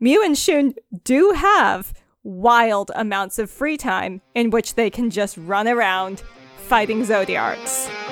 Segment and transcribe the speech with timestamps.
[0.00, 1.92] Miu and Shun do have
[2.22, 6.22] wild amounts of free time in which they can just run around
[6.56, 8.07] fighting Zodiarts.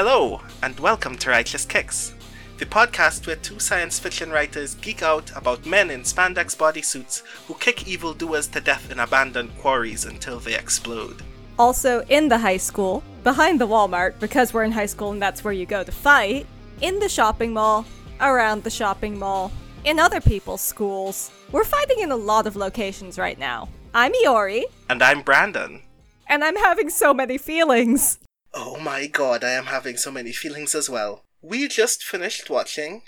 [0.00, 2.14] Hello, and welcome to Righteous Kicks,
[2.58, 7.54] the podcast where two science fiction writers geek out about men in spandex bodysuits who
[7.54, 11.24] kick evildoers to death in abandoned quarries until they explode.
[11.58, 15.42] Also, in the high school, behind the Walmart, because we're in high school and that's
[15.42, 16.46] where you go to fight,
[16.80, 17.84] in the shopping mall,
[18.20, 19.50] around the shopping mall,
[19.84, 21.32] in other people's schools.
[21.50, 23.68] We're fighting in a lot of locations right now.
[23.92, 25.82] I'm Iori, And I'm Brandon.
[26.28, 28.20] and I'm having so many feelings.
[28.54, 31.24] Oh my god, I am having so many feelings as well.
[31.42, 33.02] We just finished watching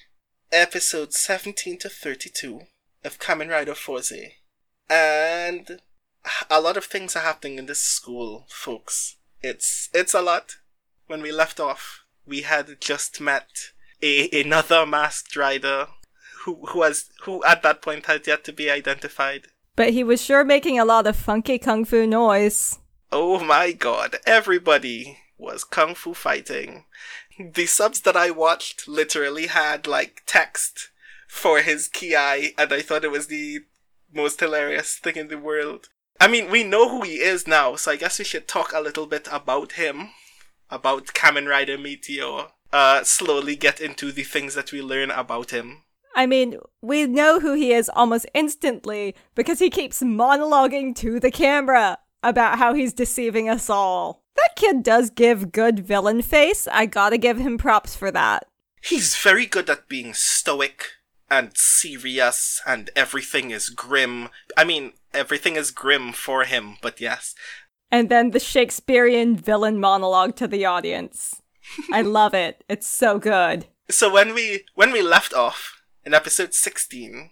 [0.53, 2.61] episodes 17 to 32
[3.05, 4.13] of Kamen Rider Fourze.
[4.89, 5.81] And
[6.51, 9.17] a lot of things are happening in this school, folks.
[9.43, 10.57] It's it's a lot.
[11.07, 13.49] When we left off, we had just met
[14.03, 15.89] a, another masked rider
[16.45, 19.47] who who has who at that point had yet to be identified.
[19.77, 22.79] But he was sure making a lot of funky kung fu noise.
[23.13, 26.85] Oh my god, everybody was kung fu fighting.
[27.39, 30.91] The subs that I watched literally had like text
[31.29, 33.61] for his ki, and I thought it was the
[34.13, 35.89] most hilarious thing in the world.
[36.21, 38.81] I mean, we know who he is now, so I guess we should talk a
[38.81, 40.11] little bit about him,
[40.69, 42.49] about Kamen Rider Meteor.
[42.73, 45.85] Uh, slowly get into the things that we learn about him.
[46.15, 51.31] I mean, we know who he is almost instantly because he keeps monologuing to the
[51.31, 54.23] camera about how he's deceiving us all.
[54.41, 56.67] That kid does give good villain face.
[56.69, 58.47] I gotta give him props for that.
[58.83, 60.87] He's very good at being stoic
[61.31, 64.31] and serious, and everything is grim.
[64.57, 67.35] I mean, everything is grim for him, but yes.
[67.91, 71.43] And then the Shakespearean villain monologue to the audience.
[71.93, 72.65] I love it.
[72.69, 73.67] It's so good.
[73.91, 77.31] So when we when we left off in episode 16,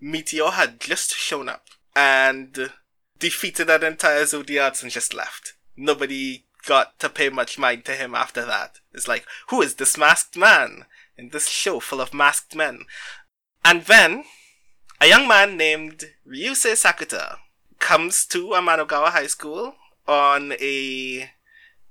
[0.00, 1.64] Meteor had just shown up
[1.96, 2.70] and
[3.18, 5.54] defeated that entire Zodiarts and just left.
[5.76, 8.80] Nobody got to pay much mind to him after that.
[8.92, 10.84] It's like, who is this masked man
[11.16, 12.80] in this show full of masked men?
[13.64, 14.24] And then
[15.00, 17.38] a young man named Ryusei Sakuta
[17.78, 19.74] comes to Amanogawa High School
[20.06, 21.30] on a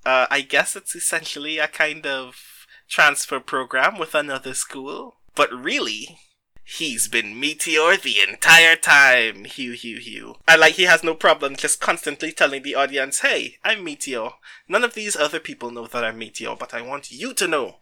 [0.06, 5.16] uh, I guess it's essentially a kind of transfer program with another school.
[5.34, 6.18] But really,
[6.66, 9.46] he's been Meteor the entire time.
[9.46, 10.36] Hugh, Hugh, Hugh.
[10.48, 14.30] And like, he has no problem just constantly telling the audience, hey, I'm Meteor.
[14.68, 17.76] None of these other people know that I'm Meteor, but I want you to know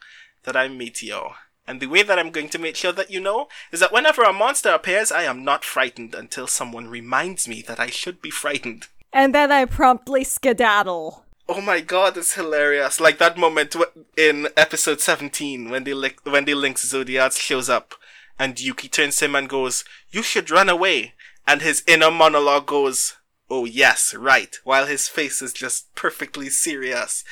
[0.44, 1.22] that I'm Meteor.
[1.66, 4.22] And the way that I'm going to make sure that you know is that whenever
[4.24, 8.30] a monster appears, I am not frightened until someone reminds me that I should be
[8.30, 8.88] frightened.
[9.14, 11.24] And then I promptly skedaddle.
[11.48, 13.00] Oh my god, it's hilarious!
[13.02, 17.70] Like that moment w- in episode seventeen when the li- when the Lynx Zodiac shows
[17.70, 17.96] up,
[18.40, 21.14] and Yuki turns him and goes, "You should run away,"
[21.48, 23.16] and his inner monologue goes,
[23.50, 27.24] "Oh yes, right," while his face is just perfectly serious,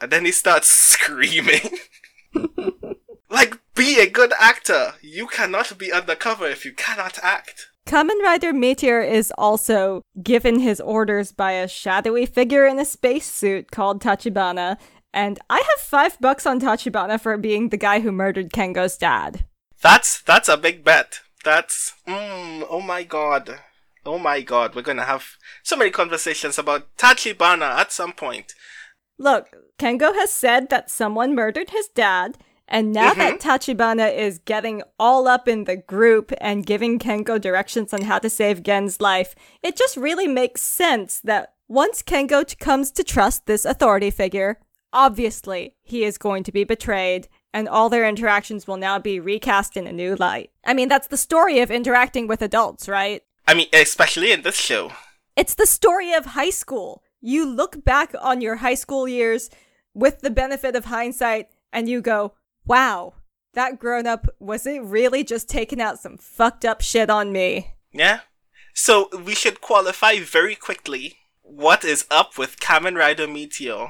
[0.00, 1.78] and then he starts screaming.
[3.30, 4.94] like, be a good actor.
[5.00, 7.68] You cannot be undercover if you cannot act.
[7.86, 13.70] Kamen Rider Meteor is also given his orders by a shadowy figure in a spacesuit
[13.70, 14.76] called Tachibana,
[15.14, 19.46] and I have five bucks on Tachibana for being the guy who murdered Kengo's dad.
[19.82, 21.20] That's that's a big bet.
[21.44, 23.60] That's mm, oh my god.
[24.04, 28.54] Oh my god, we're gonna have so many conversations about Tachibana at some point.
[29.18, 34.82] Look, Kengo has said that someone murdered his dad, and now that Tachibana is getting
[34.98, 39.34] all up in the group and giving Kengo directions on how to save Gen's life,
[39.62, 44.58] it just really makes sense that once Kengo comes to trust this authority figure,
[44.92, 49.76] obviously he is going to be betrayed, and all their interactions will now be recast
[49.76, 50.50] in a new light.
[50.64, 53.22] I mean, that's the story of interacting with adults, right?
[53.46, 54.92] I mean, especially in this show.
[55.36, 57.02] It's the story of high school.
[57.20, 59.50] You look back on your high school years
[59.94, 62.34] with the benefit of hindsight and you go,
[62.66, 63.14] wow,
[63.54, 67.74] that grown up, was it really just taking out some fucked up shit on me?
[67.92, 68.20] Yeah.
[68.74, 73.88] So we should qualify very quickly what is up with Kamen Rider Meteor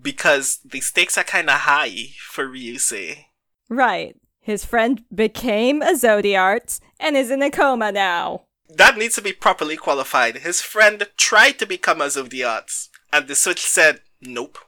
[0.00, 3.26] because the stakes are kind of high for Ryusei.
[3.68, 4.16] Right.
[4.40, 8.44] His friend became a Zodiarts and is in a coma now.
[8.68, 10.38] That needs to be properly qualified.
[10.38, 14.58] His friend tried to become a Zodiarts, and the Switch said, Nope.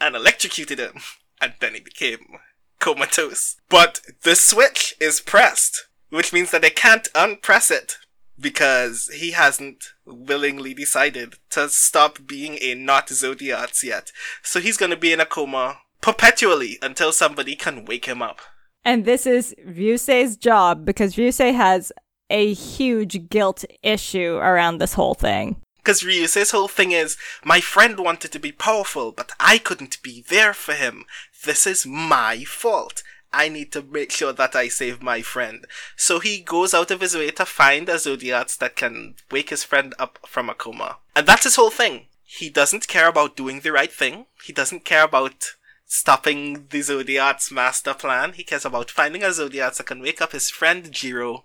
[0.00, 0.94] And electrocuted him.
[1.40, 2.38] And then he became
[2.78, 3.56] comatose.
[3.68, 7.96] But the switch is pressed, which means that they can't unpress it
[8.38, 14.12] because he hasn't willingly decided to stop being a not Zodiarts yet.
[14.42, 18.40] So he's gonna be in a coma perpetually until somebody can wake him up.
[18.84, 21.92] And this is Ryusei's job because Ryusei has
[22.28, 25.56] a huge guilt issue around this whole thing.
[25.76, 30.24] Because Ryusei's whole thing is, my friend wanted to be powerful, but I couldn't be
[30.28, 31.04] there for him.
[31.44, 33.02] This is my fault.
[33.32, 35.66] I need to make sure that I save my friend.
[35.96, 39.64] So he goes out of his way to find a Zodiac that can wake his
[39.64, 40.98] friend up from a coma.
[41.16, 42.06] And that's his whole thing.
[42.24, 44.26] He doesn't care about doing the right thing.
[44.44, 45.52] He doesn't care about
[45.86, 48.32] stopping the Zodiac's master plan.
[48.32, 51.44] He cares about finding a Zodiac that can wake up his friend Jiro.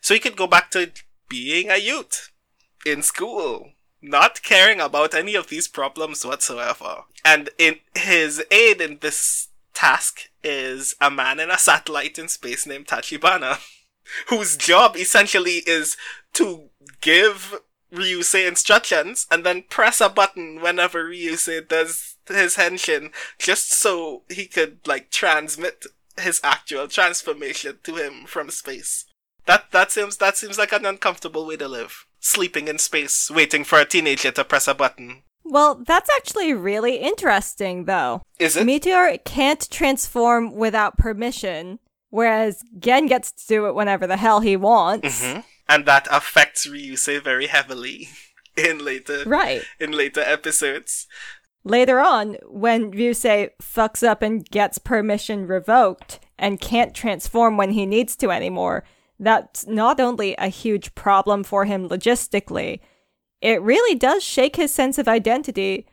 [0.00, 0.90] So he could go back to
[1.28, 2.30] being a youth
[2.84, 3.72] in school.
[4.02, 7.04] Not caring about any of these problems whatsoever.
[7.24, 12.66] And in his aid in this task is a man in a satellite in space
[12.66, 13.58] named Tachibana,
[14.28, 15.96] whose job essentially is
[16.34, 16.68] to
[17.00, 17.60] give
[17.92, 24.46] Ryusei instructions and then press a button whenever Ryusei does his henshin just so he
[24.46, 25.86] could like transmit
[26.18, 29.06] his actual transformation to him from space.
[29.46, 32.06] That that seems that seems like an uncomfortable way to live.
[32.20, 35.23] Sleeping in space, waiting for a teenager to press a button.
[35.44, 38.22] Well, that's actually really interesting, though.
[38.38, 38.64] Is it?
[38.64, 41.78] Meteor can't transform without permission,
[42.10, 45.22] whereas Gen gets to do it whenever the hell he wants.
[45.22, 45.40] Mm-hmm.
[45.68, 48.08] And that affects Ryusei very heavily
[48.56, 49.62] in later Right.
[49.78, 51.06] in later episodes.
[51.66, 57.86] Later on, when Ryusei fucks up and gets permission revoked and can't transform when he
[57.86, 58.84] needs to anymore,
[59.18, 62.80] that's not only a huge problem for him logistically,
[63.40, 65.86] it really does shake his sense of identity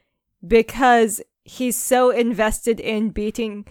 [0.46, 3.66] because he's so invested in beating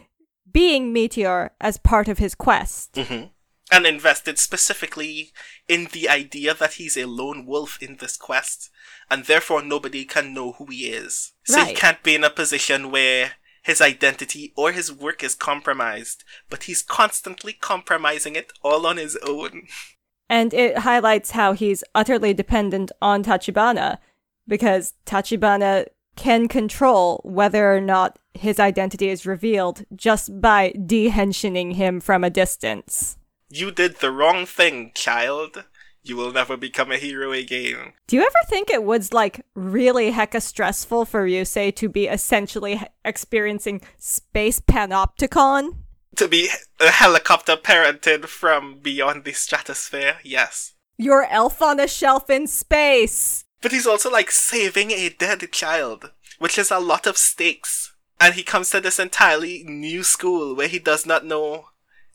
[0.52, 2.96] being Meteor as part of his quest.
[2.96, 3.24] hmm
[3.70, 5.32] And invested specifically
[5.68, 8.68] in the idea that he's a lone wolf in this quest,
[9.08, 11.32] and therefore nobody can know who he is.
[11.44, 13.32] So he can't be in a position where
[13.62, 19.16] his identity or his work is compromised, but he's constantly compromising it all on his
[19.26, 19.68] own.
[20.30, 23.98] And it highlights how he's utterly dependent on Tachibana
[24.46, 32.00] because Tachibana can control whether or not his identity is revealed just by dehensioning him
[32.00, 33.18] from a distance.
[33.48, 35.64] You did the wrong thing, child.
[36.02, 37.92] You will never become a hero again.
[38.06, 42.80] Do you ever think it was like really hecka stressful for Ryusei to be essentially
[43.04, 45.76] experiencing space panopticon?
[46.16, 50.74] To be a helicopter parented from beyond the stratosphere, yes.
[50.96, 53.44] Your elf on a shelf in space!
[53.62, 57.94] But he's also like saving a dead child, which is a lot of stakes.
[58.20, 61.66] And he comes to this entirely new school where he does not know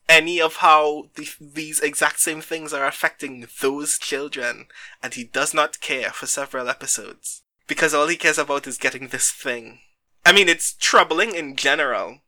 [0.08, 4.68] any of how the, these exact same things are affecting those children.
[5.02, 7.42] And he does not care for several episodes.
[7.68, 9.80] Because all he cares about is getting this thing.
[10.24, 12.20] I mean, it's troubling in general,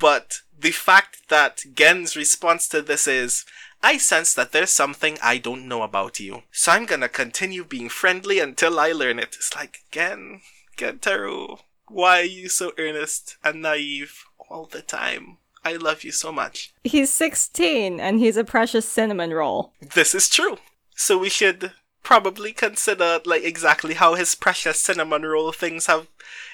[0.00, 3.44] but the fact that Gen's response to this is,
[3.82, 6.42] I sense that there's something I don't know about you.
[6.50, 9.36] So I'm gonna continue being friendly until I learn it.
[9.36, 10.42] It's like, Gen,
[10.76, 15.38] Gentaro, why are you so earnest and naive all the time?
[15.64, 16.72] I love you so much.
[16.84, 19.72] He's 16 and he's a precious cinnamon roll.
[19.80, 20.58] This is true.
[20.94, 26.06] So we should probably consider like exactly how his precious cinnamon roll things have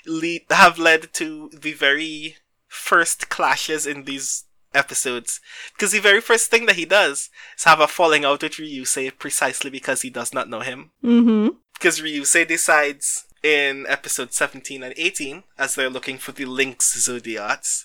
[0.05, 2.37] lead have led to the very
[2.69, 4.45] first clashes in these
[4.75, 5.41] episodes.
[5.73, 9.19] Because the very first thing that he does is have a falling out with Ryusei
[9.19, 10.91] precisely because he does not know him.
[11.03, 11.57] Mm-hmm.
[11.75, 17.85] Because Ryusei decides in episode 17 and 18, as they're looking for the Lynx Zodiarts,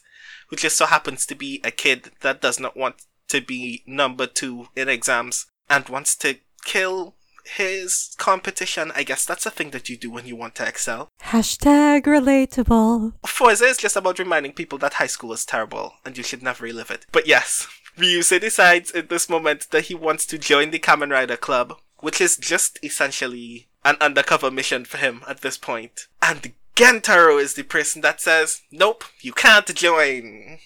[0.50, 2.96] who just so happens to be a kid that does not want
[3.30, 8.92] to be number two in exams and wants to kill his competition.
[8.96, 11.10] I guess that's a thing that you do when you want to excel.
[11.24, 13.14] Hashtag relatable.
[13.26, 16.64] Fourze is just about reminding people that high school is terrible and you should never
[16.64, 17.06] relive it.
[17.12, 17.68] But yes,
[17.98, 22.22] Ryusei decides in this moment that he wants to join the Kamen Rider Club, which
[22.22, 26.08] is just essentially an undercover mission for him at this point.
[26.22, 30.60] And Gentaro is the person that says, Nope, you can't join.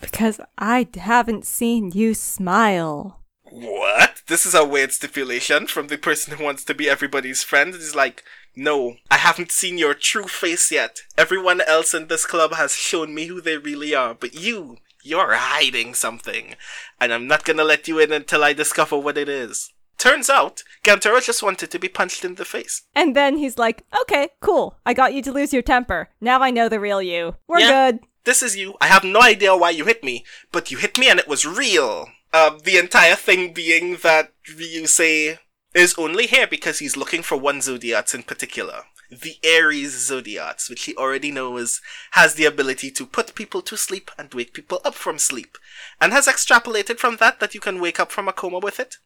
[0.00, 3.20] Because I haven't seen you smile.
[3.50, 4.22] What?
[4.26, 7.74] This is a weird stipulation from the person who wants to be everybody's friend.
[7.74, 8.24] It's like,
[8.54, 11.00] no, I haven't seen your true face yet.
[11.16, 15.34] Everyone else in this club has shown me who they really are, but you, you're
[15.34, 16.54] hiding something.
[17.00, 19.72] And I'm not gonna let you in until I discover what it is.
[19.98, 22.82] turns out Gentaro just wanted to be punched in the face.
[22.94, 24.76] And then he's like, okay, cool.
[24.84, 26.10] I got you to lose your temper.
[26.20, 27.36] Now I know the real you.
[27.48, 27.92] We're Yeah.
[27.92, 28.00] good.
[28.24, 28.74] This is you.
[28.80, 31.46] I have no idea why you hit me, but you hit me and it was
[31.46, 32.08] real.
[32.32, 35.38] Um, the entire thing being that Ryusei
[35.74, 38.82] is only here because he's looking for one Zodiarts in particular.
[39.10, 41.80] The Aries Zodiarts, which he already knows
[42.12, 45.56] has the ability to put people to sleep and wake people up from sleep,
[46.00, 48.96] and has extrapolated from that that you can wake up from a coma with it.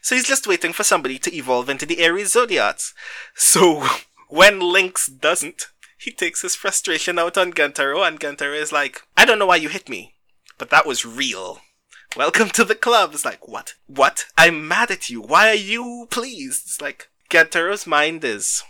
[0.00, 2.92] So he's just waiting for somebody to evolve into the Aries Zodiarts.
[3.34, 3.86] So
[4.28, 5.66] when Lynx doesn't,
[5.98, 9.56] he takes his frustration out on Gentaro, and Gentaro is like, I don't know why
[9.56, 10.14] you hit me,
[10.58, 11.60] but that was real.
[12.16, 13.10] Welcome to the club.
[13.12, 13.74] It's like, what?
[13.86, 14.26] What?
[14.38, 15.20] I'm mad at you.
[15.20, 16.62] Why are you pleased?
[16.66, 18.62] It's like, Gentaro's mind is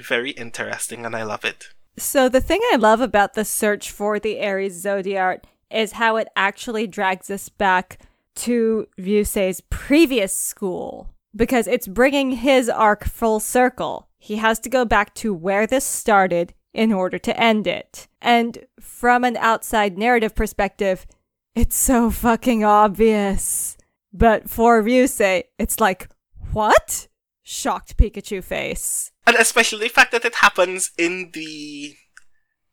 [0.00, 1.68] very interesting, and I love it.
[1.96, 6.28] So the thing I love about the search for the Aries Zodiac is how it
[6.36, 7.98] actually drags us back
[8.36, 14.08] to Ryusei's previous school because it's bringing his arc full circle.
[14.18, 18.08] He has to go back to where this started in order to end it.
[18.20, 21.06] And from an outside narrative perspective,
[21.54, 23.76] it's so fucking obvious.
[24.12, 26.08] But for Ryusei, it's like,
[26.52, 27.08] what?
[27.42, 29.10] Shocked Pikachu face.
[29.26, 31.96] And especially the fact that it happens in the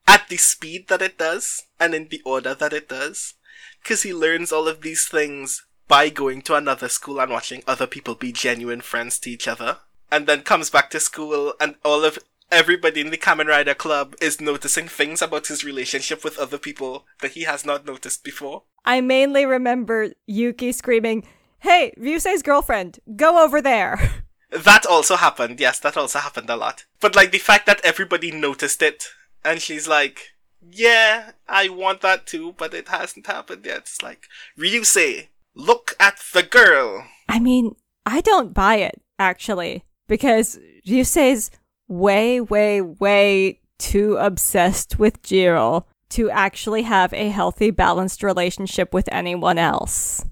[0.07, 3.35] at the speed that it does and in the order that it does
[3.81, 7.87] because he learns all of these things by going to another school and watching other
[7.87, 9.77] people be genuine friends to each other
[10.11, 12.19] and then comes back to school and all of
[12.51, 17.05] everybody in the Kamen Rider club is noticing things about his relationship with other people
[17.21, 18.63] that he has not noticed before.
[18.85, 21.25] I mainly remember Yuki screaming,
[21.59, 24.11] Hey, Ryusei's girlfriend, go over there.
[24.51, 25.61] That also happened.
[25.61, 26.83] Yes, that also happened a lot.
[26.99, 29.05] But like the fact that everybody noticed it
[29.45, 30.33] and she's like,
[30.69, 34.27] "Yeah, I want that too, but it hasn't happened yet." It's like,
[34.59, 37.07] Ryusei, look at the girl.
[37.29, 41.49] I mean, I don't buy it, actually, because Ryusei's
[41.91, 49.09] way, way, way too obsessed with Jiro to actually have a healthy, balanced relationship with
[49.11, 50.25] anyone else.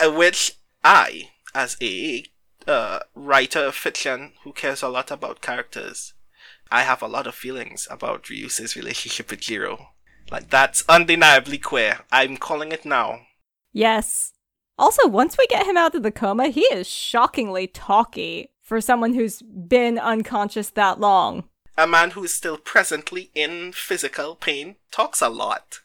[0.00, 2.24] Which I, as a
[2.66, 6.12] uh, writer of fiction who cares a lot about characters,
[6.70, 9.88] I have a lot of feelings about Ryusei's relationship with Jiro.
[10.30, 12.00] Like that's undeniably queer.
[12.12, 13.20] I'm calling it now.
[13.72, 14.32] Yes.
[14.78, 19.14] Also, once we get him out of the coma, he is shockingly talky for someone
[19.14, 21.44] who's been unconscious that long.
[21.78, 25.80] A man who is still presently in physical pain talks a lot.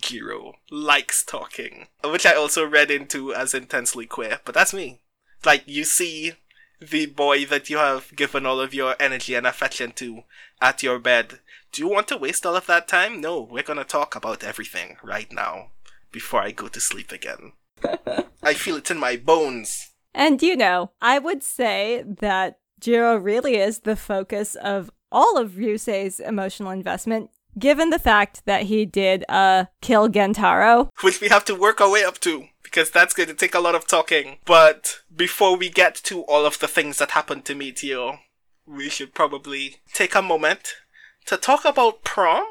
[0.00, 5.00] Jiro likes talking, which I also read into as intensely queer, but that's me.
[5.44, 6.32] Like, you see
[6.80, 10.24] the boy that you have given all of your energy and affection to
[10.60, 11.38] at your bed.
[11.70, 13.20] Do you want to waste all of that time?
[13.20, 15.68] No, we're gonna talk about everything right now
[16.10, 17.52] before I go to sleep again.
[18.42, 19.93] I feel it in my bones.
[20.14, 25.52] And you know, I would say that Jiro really is the focus of all of
[25.52, 30.90] Ryusei's emotional investment, given the fact that he did uh kill Gentaro.
[31.02, 33.60] which we have to work our way up to because that's going to take a
[33.60, 34.38] lot of talking.
[34.44, 38.18] But before we get to all of the things that happened to Meteor,
[38.66, 40.74] we should probably take a moment
[41.26, 42.44] to talk about prom.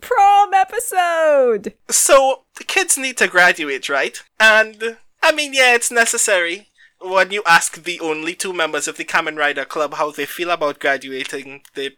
[0.00, 1.74] Prom episode!
[1.90, 4.22] So, the kids need to graduate, right?
[4.40, 6.68] And, I mean, yeah, it's necessary.
[7.00, 10.50] When you ask the only two members of the Kamen Rider Club how they feel
[10.50, 11.96] about graduating, they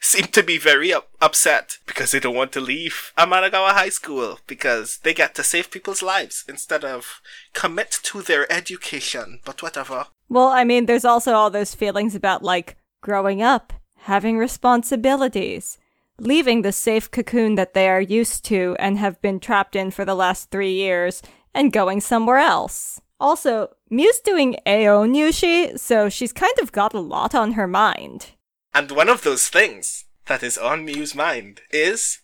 [0.00, 4.40] seem to be very up- upset because they don't want to leave Amanogawa High School
[4.46, 7.20] because they get to save people's lives instead of
[7.52, 9.40] commit to their education.
[9.44, 10.06] But whatever.
[10.28, 15.78] Well, I mean, there's also all those feelings about like growing up, having responsibilities,
[16.18, 20.04] leaving the safe cocoon that they are used to and have been trapped in for
[20.04, 21.22] the last three years,
[21.54, 23.00] and going somewhere else.
[23.20, 28.32] Also, Miu's doing AO Nyushi, so she's kind of got a lot on her mind.
[28.72, 32.20] And one of those things that is on Miu's mind is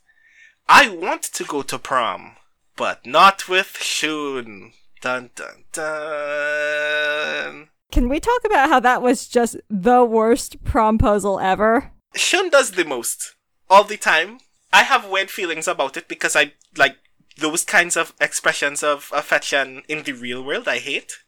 [0.69, 2.37] I want to go to prom,
[2.77, 4.73] but not with Shun.
[5.03, 7.69] Dun dun dun.
[7.93, 11.93] Can we talk about how that was just the worst promposal ever?
[12.15, 13.37] Shun does the most
[13.69, 14.39] all the time.
[14.73, 16.97] I have weird feelings about it because I like
[17.37, 20.69] those kinds of expressions of affection in the real world.
[20.69, 21.19] I hate.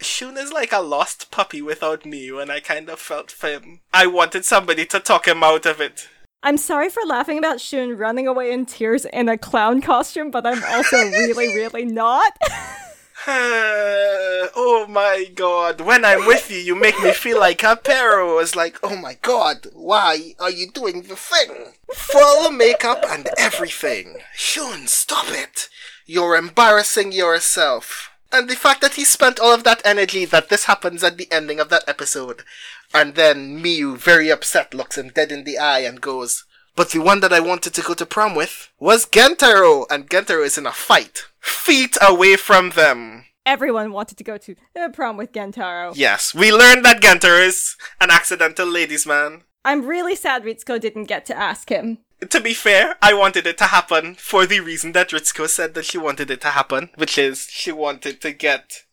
[0.00, 3.80] Shun is like a lost puppy without Miu, and I kind of felt for him.
[3.92, 6.08] I wanted somebody to talk him out of it.
[6.42, 10.46] I'm sorry for laughing about Shun running away in tears in a clown costume, but
[10.46, 12.32] I'm also really, really not.
[13.28, 18.38] oh my god, when I'm with you, you make me feel like a Pero.
[18.38, 21.72] It's like, oh my god, why are you doing the thing?
[21.92, 24.18] Full makeup and everything.
[24.36, 25.68] Shun, stop it.
[26.06, 28.10] You're embarrassing yourself.
[28.30, 31.26] And the fact that he spent all of that energy that this happens at the
[31.32, 32.44] ending of that episode,
[32.94, 36.44] and then Miu, very upset, looks him dead in the eye and goes,
[36.76, 40.44] But the one that I wanted to go to prom with was Gentaro, and Gentaro
[40.44, 41.24] is in a fight.
[41.40, 43.24] Feet away from them.
[43.46, 45.92] Everyone wanted to go to uh, prom with Gentaro.
[45.96, 49.42] Yes, we learned that Gentaro is an accidental ladies' man.
[49.64, 51.98] I'm really sad Ritsuko didn't get to ask him.
[52.30, 55.84] To be fair, I wanted it to happen for the reason that Ritsuko said that
[55.84, 58.84] she wanted it to happen, which is she wanted to get,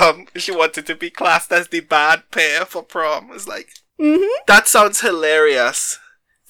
[0.00, 3.30] um, she wanted to be classed as the bad pair for prom.
[3.32, 3.68] It's like,
[4.00, 4.26] Mm-hmm.
[4.46, 5.98] that sounds hilarious.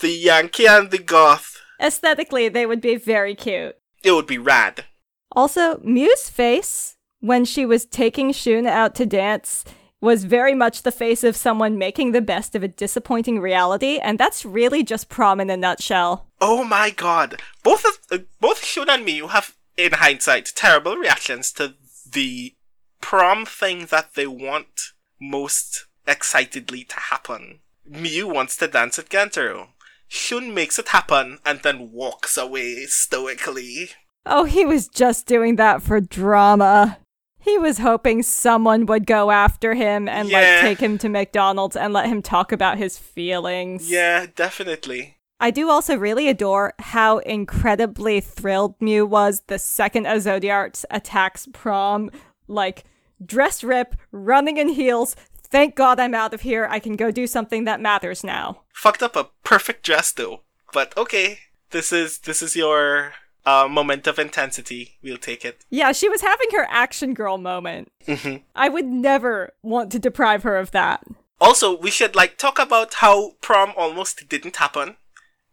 [0.01, 1.63] The Yankee and the Goth.
[1.81, 3.77] Aesthetically, they would be very cute.
[4.03, 4.85] It would be rad.
[5.33, 9.65] Also, Miu's face when she was taking Shun out to dance
[10.01, 14.19] was very much the face of someone making the best of a disappointing reality, and
[14.19, 16.27] that's really just prom in a nutshell.
[16.41, 17.43] Oh my god.
[17.63, 21.75] Both of, uh, both Shun and Miu have, in hindsight, terrible reactions to
[22.11, 22.55] the
[23.01, 27.61] prom thing that they want most excitedly to happen.
[27.91, 29.69] Miu wants to dance at Gentaro.
[30.09, 33.91] Shun makes it happen and then walks away stoically.
[34.25, 36.99] Oh, he was just doing that for drama.
[37.39, 40.39] He was hoping someone would go after him and Yeah.
[40.39, 43.89] like take him to McDonald's and let him talk about his feelings.
[43.91, 45.19] Yeah, definitely.
[45.39, 52.11] I do also really adore how incredibly thrilled Miu was the second a attacks prom.
[52.49, 52.85] Like,
[53.25, 55.15] dress rip, running in heels.
[55.51, 56.67] Thank God I'm out of here.
[56.71, 58.63] I can go do something that matters now.
[58.75, 60.43] Fucked up a perfect dress though.
[60.73, 61.39] But okay.
[61.71, 63.13] This is this is your
[63.45, 64.99] uh, moment of intensity.
[65.03, 65.65] We'll take it.
[65.71, 67.91] Yeah, she was having her action girl moment.
[68.07, 68.43] Mhm.
[68.55, 71.05] I would never want to deprive her of that.
[71.41, 74.97] Also, we should like talk about how prom almost didn't happen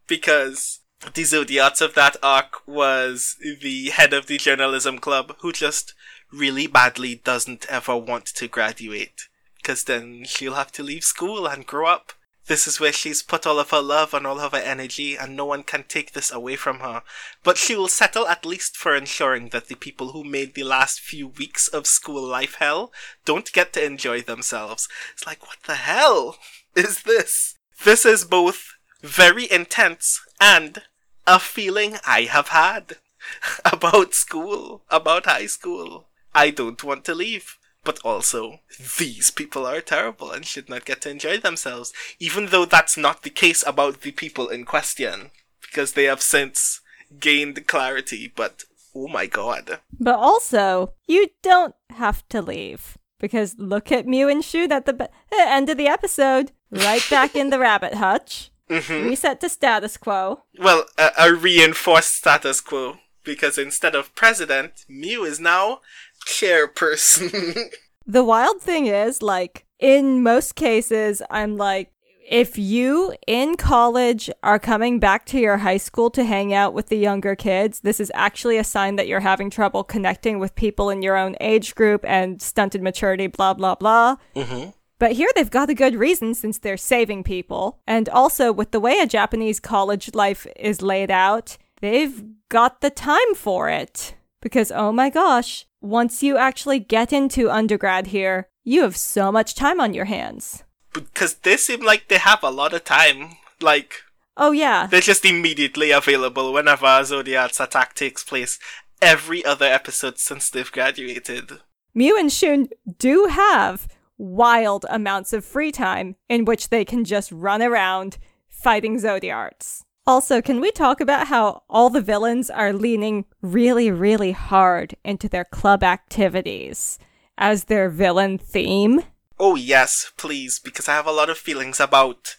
[0.07, 0.79] because
[1.13, 5.93] the Zodiarts of that arc was the head of the journalism club who just
[6.31, 9.27] really badly doesn't ever want to graduate
[9.63, 12.12] because then she'll have to leave school and grow up.
[12.48, 15.38] This is where she's put all of her love and all of her energy, and
[15.38, 17.01] no one can take this away from her.
[17.41, 20.99] But she will settle at least for ensuring that the people who made the last
[20.99, 22.91] few weeks of school life hell
[23.23, 24.89] don't get to enjoy themselves.
[25.13, 26.38] It's like, what the hell
[26.76, 27.56] is this?
[27.86, 30.82] This is both very intense and
[31.26, 32.97] a feeling I have had
[33.65, 36.08] about school, about high school.
[36.36, 37.58] I don't want to leave.
[37.84, 38.60] But also,
[38.98, 43.24] these people are terrible and should not get to enjoy themselves, even though that's not
[43.24, 46.82] the case about the people in question, because they have since
[47.19, 48.63] gained clarity, but
[48.96, 49.80] oh my god.
[50.00, 52.98] But also, you don't have to leave.
[53.19, 56.52] Because look at Miu and Shun at the be- eh, end of the episode.
[56.69, 58.52] Right back in the rabbit hutch.
[58.69, 60.43] Reset to status quo.
[60.60, 65.80] Well, a, a reinforced status quo, because instead of president, Miu is now
[66.25, 67.73] chairperson.
[68.05, 71.93] The wild thing is, like, in most cases, I'm like,
[72.29, 76.88] if you in college are coming back to your high school to hang out with
[76.88, 80.89] the younger kids, this is actually a sign that you're having trouble connecting with people
[80.89, 84.17] in your own age group and stunted maturity, blah, blah, blah.
[84.36, 84.69] mm-hmm.
[84.99, 87.79] But here they've got a good reason since they're saving people.
[87.86, 92.89] And also, with the way a Japanese college life is laid out, they've got the
[92.89, 94.15] time for it.
[94.43, 99.56] Because, oh my gosh, once you actually get into undergrad here, you have so much
[99.56, 100.63] time on your hands.
[100.93, 103.38] Because they seem like they have a lot of time.
[103.62, 103.93] Like,
[104.36, 104.88] Oh, yeah.
[104.88, 108.60] they're just immediately available whenever a Zodiac's attack takes place.
[109.01, 111.51] Every other episode since they've graduated.
[111.97, 112.67] Miu and Shun
[112.99, 118.17] do have wild amounts of free time in which they can just run around
[118.49, 119.84] fighting Zodiarts.
[120.06, 125.30] Also, can we talk about how all the villains are leaning really, really hard into
[125.30, 127.00] their club activities
[127.38, 129.04] as their villain theme?
[129.39, 132.36] Oh, yes, please, because I have a lot of feelings about,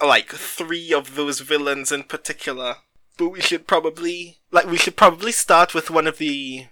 [0.00, 2.76] like, three of those villains in particular.
[3.16, 6.66] But we should probably, like, we should probably start with one of the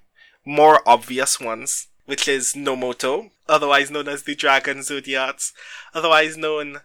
[0.44, 5.52] more obvious ones, which is Nomoto, otherwise known as the Dragon Zodiarts,
[5.94, 6.78] otherwise known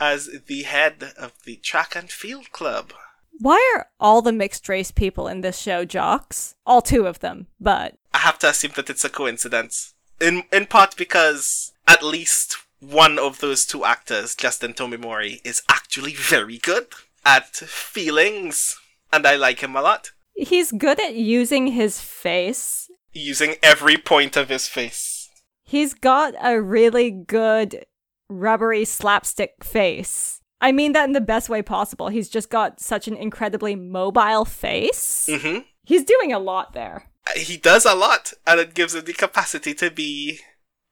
[0.00, 2.92] as the head of the track and field club.
[3.40, 6.54] Why are all the mixed race people in this show jocks?
[6.66, 9.94] All two of them, but I have to assume that it's a coincidence.
[10.20, 16.14] In in part because at least one of those two actors, Justin Tomimori, is actually
[16.14, 16.86] very good
[17.24, 18.78] at feelings,
[19.12, 20.12] and I like him a lot.
[20.34, 25.28] he's good at using his face Using every point of his face.
[25.64, 27.84] He's got a really good
[28.28, 30.40] rubbery slapstick face.
[30.60, 32.08] I mean that in the best way possible.
[32.08, 35.28] He's just got such an incredibly mobile face.
[35.30, 35.60] Mm-hmm.
[35.84, 37.04] He's doing a lot there.
[37.36, 40.40] he does a lot, and it gives him the capacity to be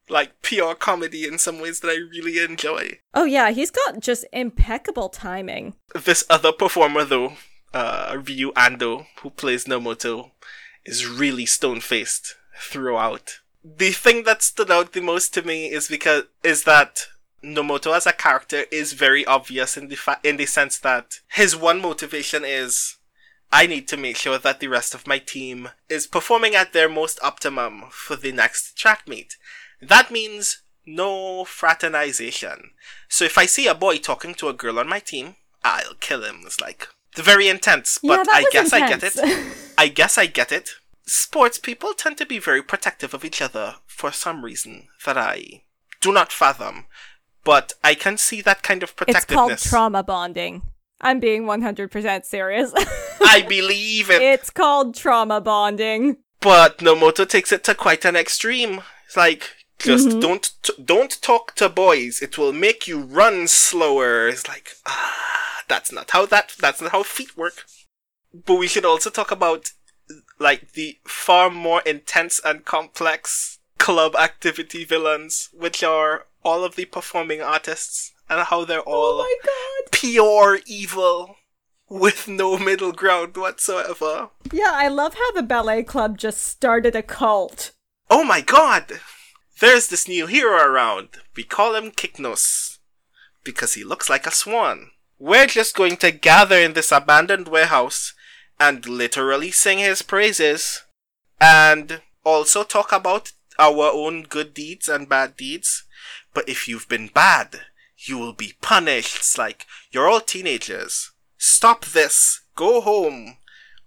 [0.08, 3.00] like pure comedy in some ways that I really enjoy.
[3.14, 5.74] Oh yeah, he's got just impeccable timing.
[5.94, 7.32] This other performer though,
[7.74, 10.30] uh, Ryu Ando, who plays Nomoto,
[10.86, 13.40] is really stone faced throughout.
[13.62, 17.06] The thing that stood out the most to me is because is that
[17.42, 21.54] Nomoto as a character is very obvious in the fa- in the sense that his
[21.56, 22.96] one motivation is
[23.52, 26.88] I need to make sure that the rest of my team is performing at their
[26.88, 29.36] most optimum for the next track meet.
[29.80, 32.70] That means no fraternization.
[33.08, 36.24] So if I see a boy talking to a girl on my team, I'll kill
[36.24, 36.42] him.
[36.44, 39.18] It's like very intense, but that I guess I get it.
[39.78, 40.70] I guess I get it.
[41.06, 45.62] Sports people tend to be very protective of each other for some reason that I
[46.00, 46.86] do not fathom.
[47.44, 49.62] But I can see that kind of protectiveness.
[49.62, 50.62] It's called trauma bonding.
[51.00, 52.72] I'm being 100% serious.
[53.20, 54.20] I believe it.
[54.22, 56.16] it's called trauma bonding.
[56.40, 58.82] But Nomoto takes it to quite an extreme.
[59.06, 60.20] It's like just Mhm.
[60.20, 62.20] don't t- don't talk to boys.
[62.22, 64.26] It will make you run slower.
[64.28, 65.25] It's like ah,
[65.68, 67.64] that's not how that that's not how feet work.
[68.34, 69.70] But we should also talk about
[70.38, 76.84] like the far more intense and complex club activity villains, which are all of the
[76.84, 79.92] performing artists, and how they're oh all Oh my god.
[79.92, 81.36] pure evil
[81.88, 84.30] with no middle ground whatsoever.
[84.52, 87.72] Yeah, I love how the ballet club just started a cult.
[88.10, 89.00] Oh my god!
[89.60, 91.08] There's this new hero around.
[91.34, 92.78] We call him Kiknos
[93.42, 94.90] Because he looks like a swan.
[95.18, 98.14] We're just going to gather in this abandoned warehouse
[98.60, 100.82] and literally sing his praises.
[101.40, 105.84] And also talk about our own good deeds and bad deeds.
[106.34, 107.60] But if you've been bad,
[107.96, 109.16] you will be punished.
[109.16, 111.12] It's like, you're all teenagers.
[111.38, 112.42] Stop this.
[112.54, 113.38] Go home.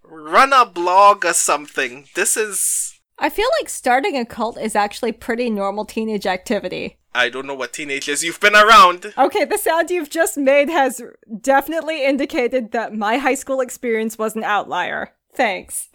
[0.04, 2.08] Run a blog or something.
[2.16, 6.99] This is I feel like starting a cult is actually pretty normal teenage activity.
[7.14, 9.14] I don't know what teenagers you've been around.
[9.18, 11.02] Okay, the sound you've just made has
[11.42, 15.14] definitely indicated that my high school experience was an outlier.
[15.34, 15.90] Thanks.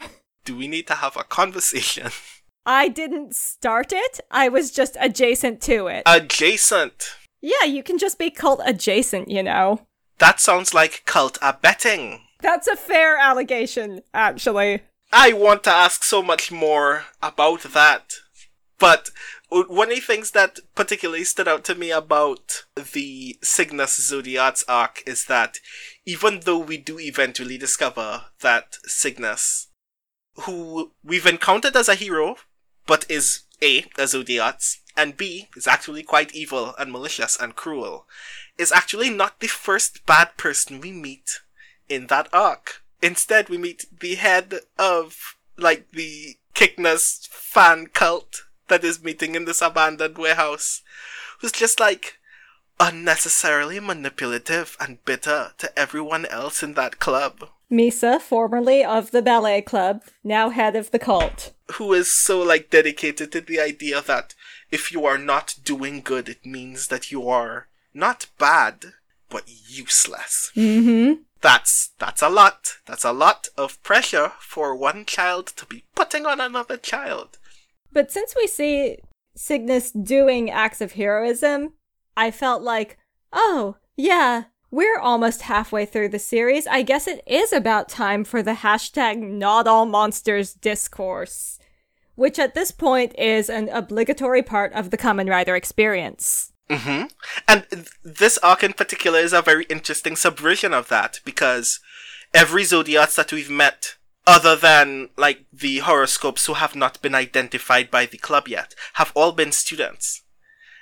[0.45, 2.11] Do we need to have a conversation?
[2.67, 6.03] I didn't start it, I was just adjacent to it.
[6.07, 7.15] Adjacent.
[7.43, 9.87] yeah, you can just be cult adjacent, you know.
[10.19, 12.23] That sounds like cult abetting.
[12.41, 14.81] That's a fair allegation, actually.
[15.13, 18.15] I want to ask so much more about that.
[18.79, 19.11] But
[19.63, 25.03] one of the things that particularly stood out to me about the Cygnus Zodiarts arc
[25.07, 25.61] is that
[26.05, 29.69] even though we do eventually discover that Cygnus,
[30.41, 32.37] who we've encountered as a hero,
[32.87, 34.53] but is A, a
[34.97, 38.07] and B, is actually quite evil and malicious and cruel,
[38.59, 41.41] is actually not the first bad person we meet
[41.89, 42.83] in that arc.
[43.01, 49.45] Instead, we meet the head of, like, the Kyknos fan cult that is meeting in
[49.45, 50.83] this abandoned warehouse,
[51.41, 52.19] who's just, like,
[52.81, 57.49] unnecessarily manipulative and bitter to everyone else in that club.
[57.71, 61.53] Misa, formerly of the ballet club, now head of the cult.
[61.75, 64.35] Who is so, like, dedicated to the idea that
[64.71, 68.87] if you are not doing good, it means that you are not bad,
[69.29, 70.51] but useless.
[70.57, 71.23] Mm-hmm.
[71.41, 72.79] That's that's a lot.
[72.87, 77.39] That's a lot of pressure for one child to be putting on another child.
[77.95, 78.99] But since we see
[79.35, 81.73] Cygnus doing acts of heroism,
[82.17, 82.99] I felt like,
[83.33, 86.67] oh, yeah, we're almost halfway through the series.
[86.67, 91.61] I guess it is about time for the hashtag not all monsters discourse,
[92.17, 96.53] which at this point is an obligatory part of the Kamen Rider experience.
[96.69, 97.07] Mm-hmm.
[97.47, 101.79] And th- this arc in particular is a very interesting subversion of that because
[102.33, 103.95] every Zodiarts that we've met,
[104.27, 109.13] other than like the horoscopes who have not been identified by the club yet, have
[109.15, 110.23] all been students.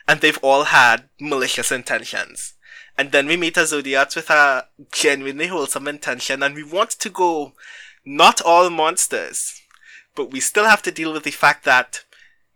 [0.07, 2.55] And they've all had malicious intentions.
[2.97, 7.09] And then we meet a Zodiac with a genuinely wholesome intention and we want to
[7.09, 7.53] go
[8.05, 9.61] not all monsters.
[10.15, 12.05] But we still have to deal with the fact that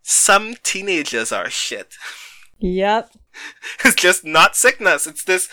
[0.02, 1.94] some teenagers are shit.
[2.58, 3.10] Yep.
[3.84, 5.06] It's just not Cygnus.
[5.06, 5.48] It's this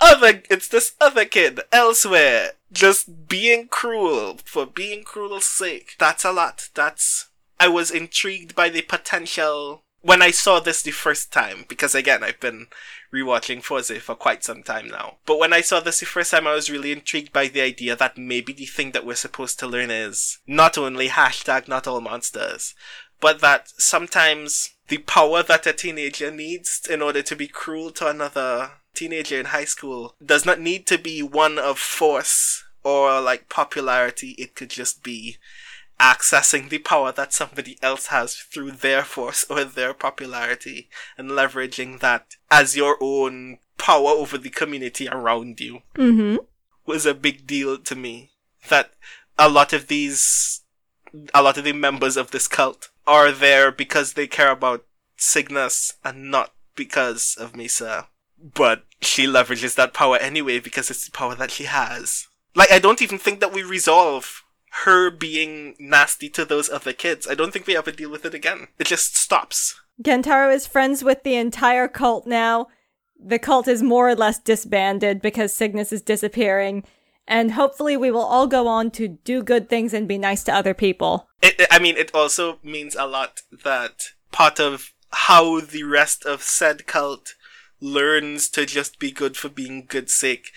[0.00, 5.96] other, it's this other kid elsewhere just being cruel for being cruel's sake.
[5.98, 6.68] That's a lot.
[6.74, 11.94] That's, I was intrigued by the potential when I saw this the first time, because
[11.94, 12.68] again, I've been
[13.12, 15.18] rewatching Fourze for quite some time now.
[15.26, 17.96] But when I saw this the first time, I was really intrigued by the idea
[17.96, 22.00] that maybe the thing that we're supposed to learn is not only hashtag not all
[22.00, 22.74] monsters,
[23.20, 28.08] but that sometimes the power that a teenager needs in order to be cruel to
[28.08, 33.48] another teenager in high school does not need to be one of force or like
[33.48, 34.30] popularity.
[34.38, 35.36] It could just be
[35.98, 42.00] accessing the power that somebody else has through their force or their popularity and leveraging
[42.00, 46.36] that as your own power over the community around you Mm-hmm.
[46.86, 48.30] was a big deal to me.
[48.68, 48.92] That
[49.38, 50.62] a lot of these,
[51.34, 54.84] a lot of the members of this cult are there because they care about
[55.16, 58.06] Cygnus and not because of Misa.
[58.42, 62.26] But she leverages that power anyway because it's the power that she has.
[62.54, 64.42] Like, I don't even think that we resolve
[64.84, 67.26] her being nasty to those other kids.
[67.28, 68.68] I don't think we ever deal with it again.
[68.78, 69.80] It just stops.
[70.02, 72.68] Gentaro is friends with the entire cult now.
[73.22, 76.84] The cult is more or less disbanded because Cygnus is disappearing.
[77.26, 80.54] And hopefully, we will all go on to do good things and be nice to
[80.54, 81.28] other people.
[81.42, 86.42] It, I mean, it also means a lot that part of how the rest of
[86.42, 87.34] said cult
[87.80, 90.52] learns to just be good for being good's sake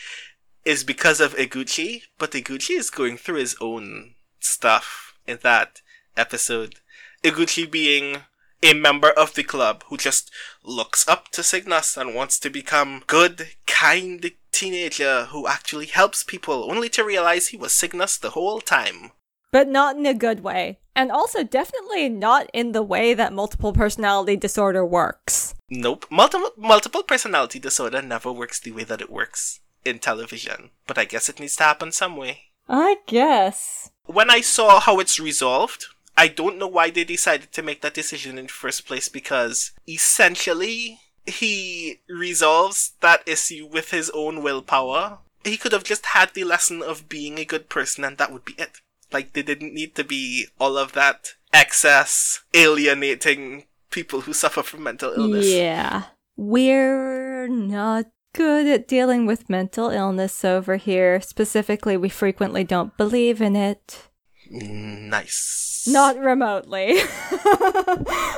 [0.65, 5.81] is because of Iguchi, but Iguchi is going through his own stuff in that
[6.15, 6.75] episode.
[7.23, 8.17] Iguchi being
[8.61, 10.31] a member of the club who just
[10.63, 16.71] looks up to Cygnus and wants to become good, kind teenager who actually helps people,
[16.71, 19.11] only to realize he was Cygnus the whole time.
[19.53, 20.79] But not in a good way.
[20.95, 25.53] And also, definitely not in the way that multiple personality disorder works.
[25.69, 26.07] Nope.
[26.09, 30.71] Multiple multiple personality disorder never works the way that it works in television.
[30.87, 32.45] But I guess it needs to happen some way.
[32.67, 33.91] I guess.
[34.05, 35.85] When I saw how it's resolved,
[36.17, 39.71] I don't know why they decided to make that decision in the first place because
[39.87, 45.19] essentially he resolves that issue with his own willpower.
[45.43, 48.45] He could have just had the lesson of being a good person and that would
[48.45, 48.81] be it.
[49.13, 54.83] Like, they didn't need to be all of that excess alienating people who suffer from
[54.83, 55.47] mental illness.
[55.47, 56.03] Yeah.
[56.35, 61.21] We're not good at dealing with mental illness over here.
[61.21, 64.09] Specifically, we frequently don't believe in it.
[64.53, 65.85] Nice.
[65.87, 66.95] Not remotely.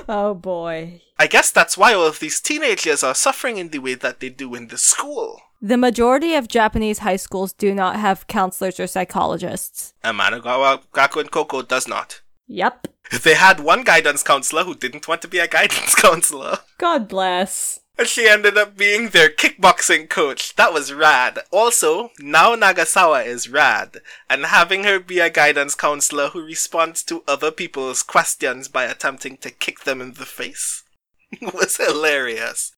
[0.10, 1.02] oh boy.
[1.20, 4.30] I guess that's why all of these teenagers are suffering in the way that they
[4.30, 5.42] do in the school.
[5.62, 9.94] The majority of Japanese high schools do not have counselors or psychologists.
[10.04, 12.22] Amanogawa Gakuen Koko does not.
[12.48, 12.88] Yep.
[13.24, 16.60] They had one guidance counselor who didn't want to be a guidance counselor.
[16.78, 17.80] God bless.
[17.98, 20.56] And she ended up being their kickboxing coach.
[20.56, 21.40] That was rad.
[21.52, 24.02] Also, Nao Nagasawa is rad.
[24.30, 29.38] And having her be a guidance counselor who responds to other people's questions by attempting
[29.38, 30.84] to kick them in the face
[31.42, 32.74] was hilarious.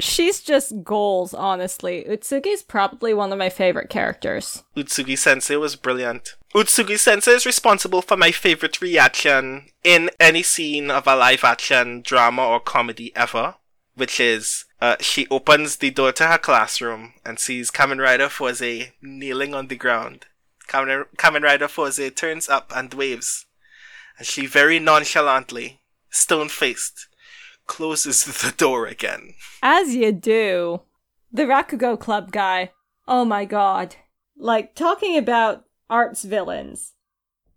[0.00, 2.06] She's just goals, honestly.
[2.08, 4.62] Utsugi's probably one of my favorite characters.
[4.76, 6.36] Utsugi Sensei was brilliant.
[6.54, 12.00] Utsugi Sensei is responsible for my favorite reaction in any scene of a live action
[12.00, 13.56] drama or comedy ever,
[13.94, 18.92] which is uh, she opens the door to her classroom and sees Kamen Rider Fourze
[19.00, 20.26] kneeling on the ground.
[20.68, 23.46] Kamen, Kamen Rider Fourze turns up and waves,
[24.18, 25.80] and she very nonchalantly,
[26.10, 27.08] stone faced,
[27.66, 29.34] closes the door again.
[29.62, 30.82] As you do.
[31.32, 32.70] The Rakugo Club guy.
[33.08, 33.96] Oh my god.
[34.36, 36.92] Like, talking about arts villains.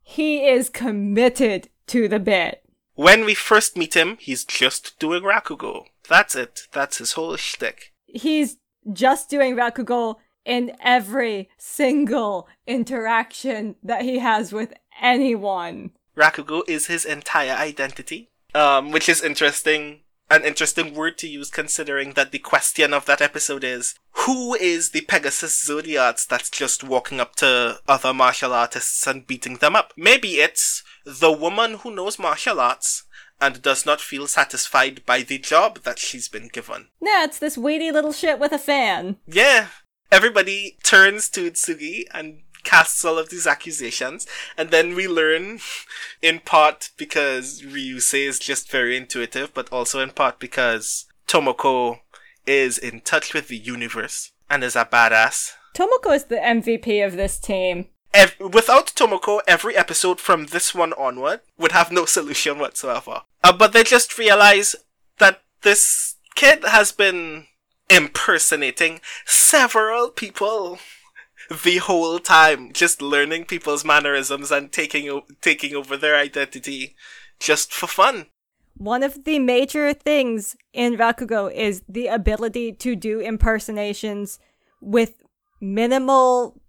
[0.01, 2.63] He is committed to the bit.
[2.95, 5.85] When we first meet him, he's just doing Rakugo.
[6.07, 6.61] That's it.
[6.71, 7.93] That's his whole shtick.
[8.05, 8.57] He's
[8.93, 10.15] just doing Rakugo
[10.45, 15.91] in every single interaction that he has with anyone.
[16.15, 20.01] Rakugo is his entire identity, um, which is interesting.
[20.29, 24.89] An interesting word to use considering that the question of that episode is who is
[24.89, 29.93] the Pegasus Zodiarts that's just walking up to other martial artists and beating them up?
[29.95, 33.03] Maybe it's the woman who knows martial arts
[33.39, 36.87] and does not feel satisfied by the job that she's been given.
[37.01, 39.17] Nah, it's this weedy little shit with a fan.
[39.27, 39.67] Yeah.
[40.11, 45.59] Everybody turns to Utsugi and casts all of these accusations, and then we learn,
[46.21, 51.99] in part because Ryusei is just very intuitive, but also in part because Tomoko
[52.45, 55.51] is in touch with the universe and is a badass.
[55.73, 57.87] Tomoko is the MVP of this team.
[58.17, 63.21] Ev- without Tomoko, every episode from this one onward would have no solution whatsoever.
[63.43, 64.75] Uh, but they just realize
[65.19, 67.45] that this kid has been
[67.89, 70.79] impersonating several people
[71.63, 76.95] the whole time, just learning people's mannerisms and taking o- taking over their identity
[77.39, 78.25] just for fun.
[78.77, 84.39] One of the major things in Rakugo is the ability to do impersonations
[84.81, 85.21] with
[85.61, 86.59] minimal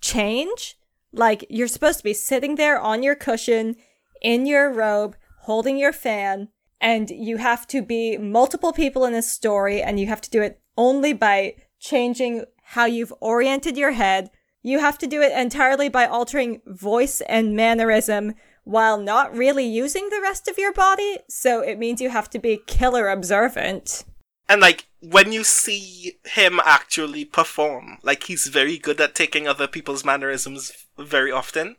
[0.00, 0.77] change.
[1.12, 3.76] Like, you're supposed to be sitting there on your cushion,
[4.20, 6.48] in your robe, holding your fan,
[6.80, 10.42] and you have to be multiple people in a story, and you have to do
[10.42, 14.30] it only by changing how you've oriented your head.
[14.62, 20.10] You have to do it entirely by altering voice and mannerism while not really using
[20.10, 24.04] the rest of your body, so it means you have to be killer observant.
[24.46, 29.68] And like when you see him actually perform, like he's very good at taking other
[29.68, 31.76] people's mannerisms very often,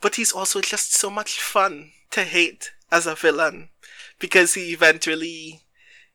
[0.00, 3.68] but he's also just so much fun to hate as a villain
[4.18, 5.62] because he eventually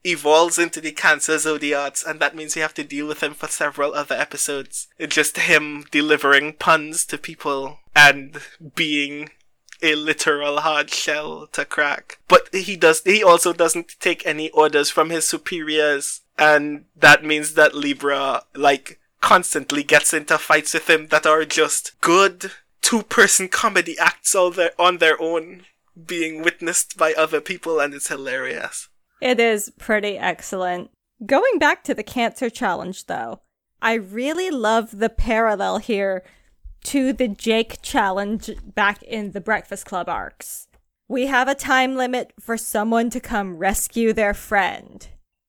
[0.03, 3.47] evolves into the Cancer Zodiarts, and that means you have to deal with him for
[3.47, 4.87] several other episodes.
[4.97, 8.41] It's just him delivering puns to people and
[8.75, 9.31] being
[9.81, 12.19] a literal hard shell to crack.
[12.27, 17.53] But he does he also doesn't take any orders from his superiors and that means
[17.53, 23.49] that Libra like constantly gets into fights with him that are just good two person
[23.49, 25.63] comedy acts all their on their own
[26.05, 28.87] being witnessed by other people and it's hilarious.
[29.19, 30.91] It is pretty excellent.
[31.25, 33.41] Going back to the cancer challenge though,
[33.81, 36.23] I really love the parallel here
[36.85, 40.67] to the Jake challenge back in the Breakfast Club arcs.
[41.07, 45.07] We have a time limit for someone to come rescue their friend.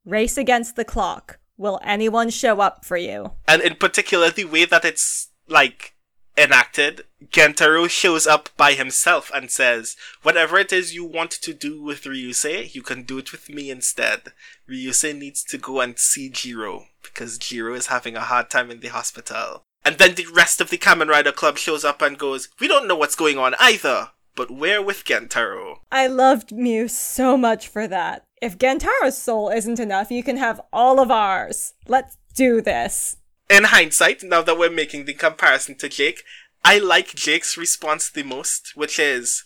[0.09, 1.38] Race against the clock.
[1.59, 3.33] Will anyone show up for you?
[3.47, 5.94] And in particular, the way that it's like
[6.35, 11.83] enacted, Gentaro shows up by himself and says, Whatever it is you want to do
[11.83, 14.33] with Ryusei, you can do it with me instead.
[14.66, 18.81] Ryusei needs to go and see Jiro because Jiro is having a hard time in
[18.81, 19.64] the hospital.
[19.85, 22.88] And then the rest of the Kamen Rider Club shows up and goes, We don't
[22.88, 25.81] know what's going on either, but we're with Gentaro.
[25.92, 28.25] I loved Miu so much for that.
[28.40, 31.74] If Gentaro's soul isn't enough, you can have all of ours.
[31.87, 33.16] Let's do this.
[33.51, 36.22] In hindsight, now that we're making the comparison to Jake,
[36.64, 39.44] I like Jake's response the most, which is,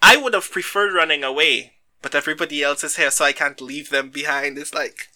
[0.00, 3.90] I would have preferred running away, but everybody else is here, so I can't leave
[3.90, 4.58] them behind.
[4.58, 5.08] It's like,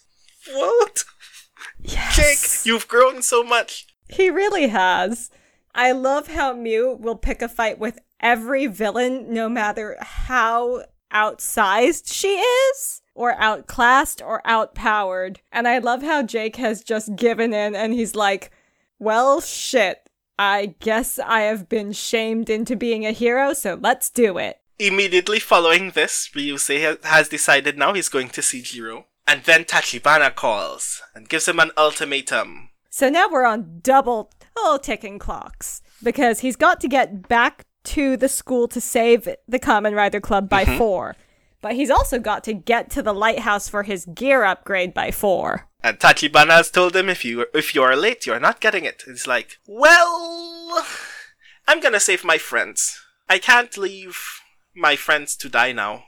[0.51, 1.05] what?
[1.81, 2.15] Yes.
[2.15, 3.87] Jake, you've grown so much.
[4.07, 5.29] He really has.
[5.73, 12.11] I love how Miu will pick a fight with every villain, no matter how outsized
[12.13, 15.41] she is, or outclassed, or outpowered.
[15.51, 18.49] And I love how Jake has just given in and he's like,
[18.97, 20.09] well, shit.
[20.37, 24.61] I guess I have been shamed into being a hero, so let's do it.
[24.79, 29.07] Immediately following this, Ryusei has decided now he's going to see Jiro.
[29.27, 32.69] And then Tachibana calls and gives him an ultimatum.
[32.89, 38.15] So now we're on double oh ticking clocks because he's got to get back to
[38.15, 40.77] the school to save the Kamen Rider Club by Mhm.
[40.77, 41.15] four.
[41.61, 45.67] But he's also got to get to the lighthouse for his gear upgrade by four.
[45.83, 49.03] And Tachibana has told him if you if you are late, you're not getting it.
[49.05, 50.85] He's like, well,
[51.67, 53.01] I'm gonna save my friends.
[53.29, 54.41] I can't leave
[54.75, 56.05] my friends to die now.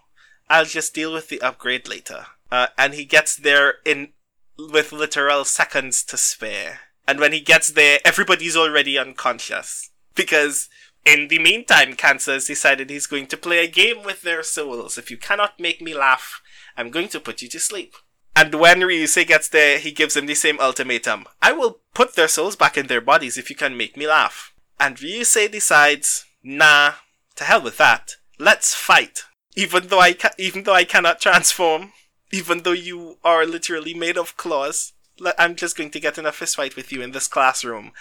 [0.49, 2.27] I'll just deal with the upgrade later.
[2.51, 4.09] Uh, and he gets there in
[4.57, 6.79] with literal seconds to spare.
[7.07, 10.69] And when he gets there, everybody's already unconscious because
[11.05, 14.97] in the meantime, Cancer has decided he's going to play a game with their souls.
[14.97, 16.41] If you cannot make me laugh,
[16.77, 17.95] I'm going to put you to sleep.
[18.35, 21.25] And when Ryusei gets there, he gives them the same ultimatum.
[21.41, 24.53] I will put their souls back in their bodies if you can make me laugh.
[24.79, 26.93] And Ryusei decides, nah,
[27.35, 28.15] to hell with that.
[28.39, 29.23] Let's fight.
[29.55, 31.91] Even though I ca- even though I cannot transform,
[32.31, 34.93] even though you are literally made of claws,
[35.37, 37.91] I'm just going to get in a fist fight with you in this classroom.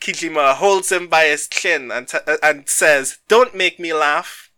[0.00, 4.50] Kijima holds him by his chin and, t- and says, Don't make me laugh,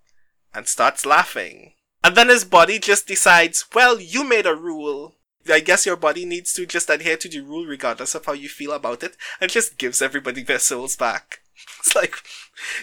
[0.55, 1.72] and starts laughing.
[2.03, 5.16] And then his body just decides, Well, you made a rule.
[5.51, 8.48] I guess your body needs to just adhere to the rule regardless of how you
[8.48, 11.40] feel about it, and just gives everybody their souls back.
[11.81, 12.16] It's like,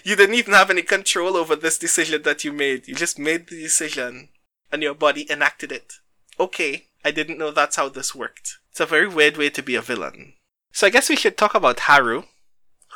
[0.04, 2.88] you didn't even have any control over this decision that you made.
[2.88, 4.30] You just made the decision,
[4.72, 5.94] and your body enacted it.
[6.40, 8.58] Okay, I didn't know that's how this worked.
[8.72, 10.34] It's a very weird way to be a villain.
[10.72, 12.24] So I guess we should talk about Haru,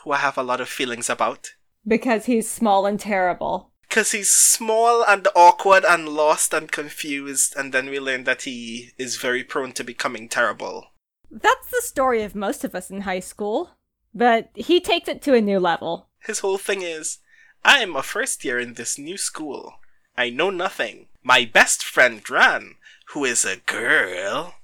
[0.04, 1.54] who I have a lot of feelings about.
[1.86, 3.72] Because he's small and terrible.
[3.88, 8.92] Because he's small and awkward and lost and confused, and then we learn that he
[8.98, 10.88] is very prone to becoming terrible.
[11.32, 13.72] That's the story of most of us in high school.
[14.14, 16.10] But he takes it to a new level.
[16.20, 17.20] His whole thing is
[17.64, 19.76] I am a first year in this new school.
[20.18, 21.08] I know nothing.
[21.24, 22.76] My best friend Ran,
[23.14, 24.56] who is a girl,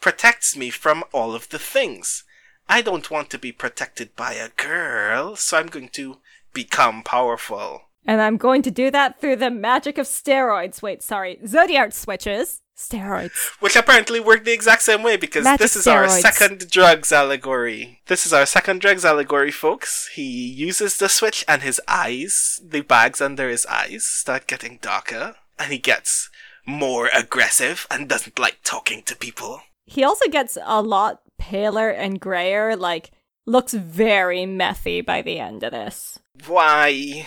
[0.00, 2.24] protects me from all of the things.
[2.70, 6.18] I don't want to be protected by a girl, so I'm going to
[6.54, 7.82] become powerful.
[8.06, 10.80] And I'm going to do that through the magic of steroids.
[10.80, 11.40] Wait, sorry.
[11.44, 12.62] Zodiac switches.
[12.76, 13.32] Steroids.
[13.60, 18.00] Which apparently work the exact same way because Magic this is our second drugs allegory.
[18.06, 20.08] This is our second drugs allegory, folks.
[20.14, 25.34] He uses the switch and his eyes, the bags under his eyes, start getting darker.
[25.58, 26.30] And he gets
[26.64, 29.60] more aggressive and doesn't like talking to people.
[29.84, 33.10] He also gets a lot paler and grayer, like,
[33.46, 36.20] looks very methy by the end of this.
[36.46, 37.26] Why?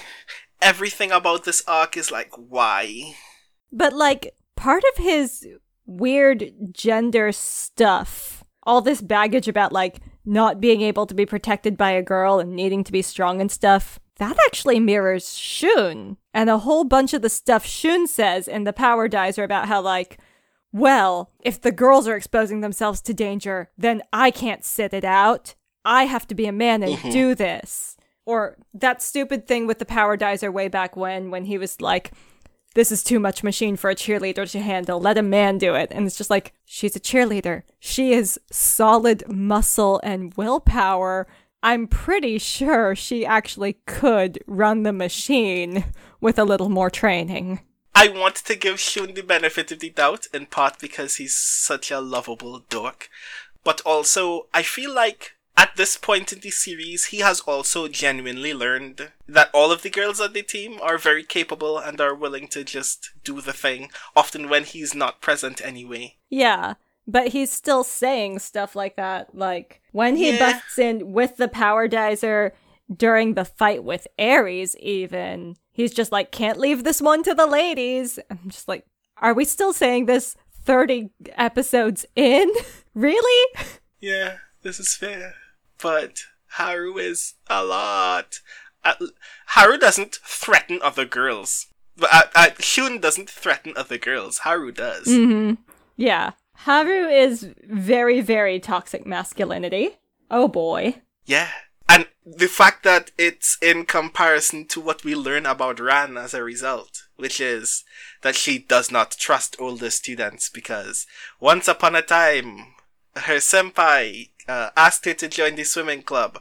[0.63, 3.15] everything about this arc is like, why?
[3.71, 5.45] But like part of his
[5.85, 11.91] weird gender stuff, all this baggage about like not being able to be protected by
[11.91, 16.17] a girl and needing to be strong and stuff, that actually mirrors Shun.
[16.33, 19.67] And a whole bunch of the stuff Shun says in the Power Dies are about
[19.67, 20.17] how like,
[20.73, 25.55] well, if the girls are exposing themselves to danger, then I can't sit it out.
[25.85, 27.11] I have to be a man and Mhm.
[27.11, 27.95] do this.
[28.25, 32.11] Or that stupid thing with the Power Dizer way back when, when he was like,
[32.73, 34.99] this is too much machine for a cheerleader to handle.
[34.99, 35.89] Let a man do it.
[35.91, 37.63] And it's just like, she's a cheerleader.
[37.79, 41.27] She is solid muscle and willpower.
[41.61, 45.85] I'm pretty sure she actually could run the machine
[46.19, 47.59] with a little more training.
[47.95, 51.91] I want to give Shun the benefit of the doubt, in part because he's such
[51.91, 53.09] a lovable dork,
[53.63, 58.53] but also I feel like at this point in the series, he has also genuinely
[58.53, 62.47] learned that all of the girls on the team are very capable and are willing
[62.49, 66.15] to just do the thing, often when he's not present anyway.
[66.29, 66.73] Yeah,
[67.07, 69.35] but he's still saying stuff like that.
[69.35, 70.39] Like when he Yeah.
[70.39, 72.53] busts in with the power dizer
[72.93, 77.45] during the fight with Aries, even he's just like, "Can't leave this one to the
[77.47, 78.85] ladies." I'm just like,
[79.17, 82.49] are we still saying this thirty episodes in?
[82.93, 83.59] really?
[83.99, 85.35] Yeah, this is fair.
[85.81, 86.19] But
[86.51, 88.39] Haru is a lot.
[88.83, 88.93] Uh,
[89.47, 91.67] Haru doesn't threaten other girls.
[91.95, 94.39] But uh, uh, Shun doesn't threaten other girls.
[94.39, 95.07] Haru does.
[95.07, 95.61] Mm-hmm.
[95.95, 99.97] Yeah, Haru is very, very toxic masculinity.
[100.31, 101.01] Oh boy.
[101.25, 101.49] Yeah.
[102.25, 107.03] The fact that it's in comparison to what we learn about Ran as a result,
[107.17, 107.83] which is
[108.21, 111.05] that she does not trust older students because
[111.39, 112.75] once upon a time,
[113.15, 116.39] her senpai uh, asked her to join the swimming club.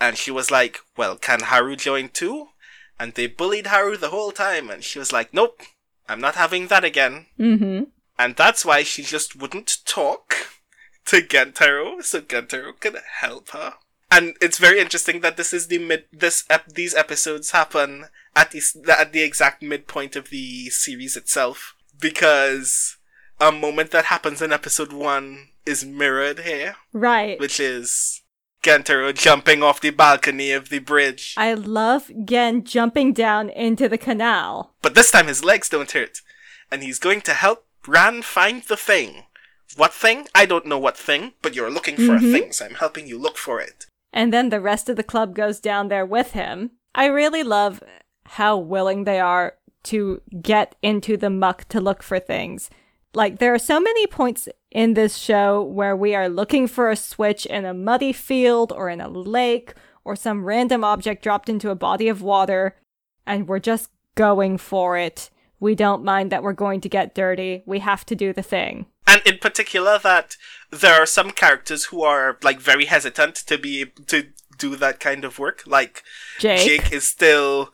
[0.00, 2.48] And she was like, well, can Haru join too?
[2.98, 4.70] And they bullied Haru the whole time.
[4.70, 5.60] And she was like, nope,
[6.08, 7.26] I'm not having that again.
[7.38, 7.84] Mm-hmm.
[8.18, 10.34] And that's why she just wouldn't talk
[11.06, 13.74] to Gentaro, so Gentaro could help her.
[14.10, 16.04] And it's very interesting that this is the mid.
[16.12, 18.60] This ep- these episodes happen at the
[18.98, 22.96] at the exact midpoint of the series itself because
[23.40, 27.38] a moment that happens in episode one is mirrored here, Right.
[27.38, 28.22] which is
[28.62, 31.34] Gentaro jumping off the balcony of the bridge.
[31.36, 34.74] I love Gen jumping down into the canal.
[34.82, 36.20] But this time his legs don't hurt.
[36.70, 39.24] And he's going to help Ran find the thing.
[39.76, 40.26] What thing?
[40.34, 42.28] I don't know what thing, but you're looking for Mhm.
[42.28, 43.86] a thing, so I'm helping you look for it.
[44.12, 46.72] And then the rest of the club goes down there with him.
[46.94, 47.82] I really love
[48.24, 49.54] how willing they are
[49.84, 52.70] to get into the muck to look for things.
[53.14, 56.96] Like, there are so many points in this show where we are looking for a
[56.96, 61.70] switch in a muddy field or in a lake or some random object dropped into
[61.70, 62.76] a body of water,
[63.26, 65.30] and we're just going for it.
[65.58, 67.62] We don't mind that we're going to get dirty.
[67.66, 68.86] We have to do the thing.
[69.10, 70.36] And in particular, that
[70.70, 75.24] there are some characters who are like very hesitant to be to do that kind
[75.24, 75.62] of work.
[75.66, 76.02] Like
[76.38, 76.66] Jake.
[76.66, 77.72] Jake is still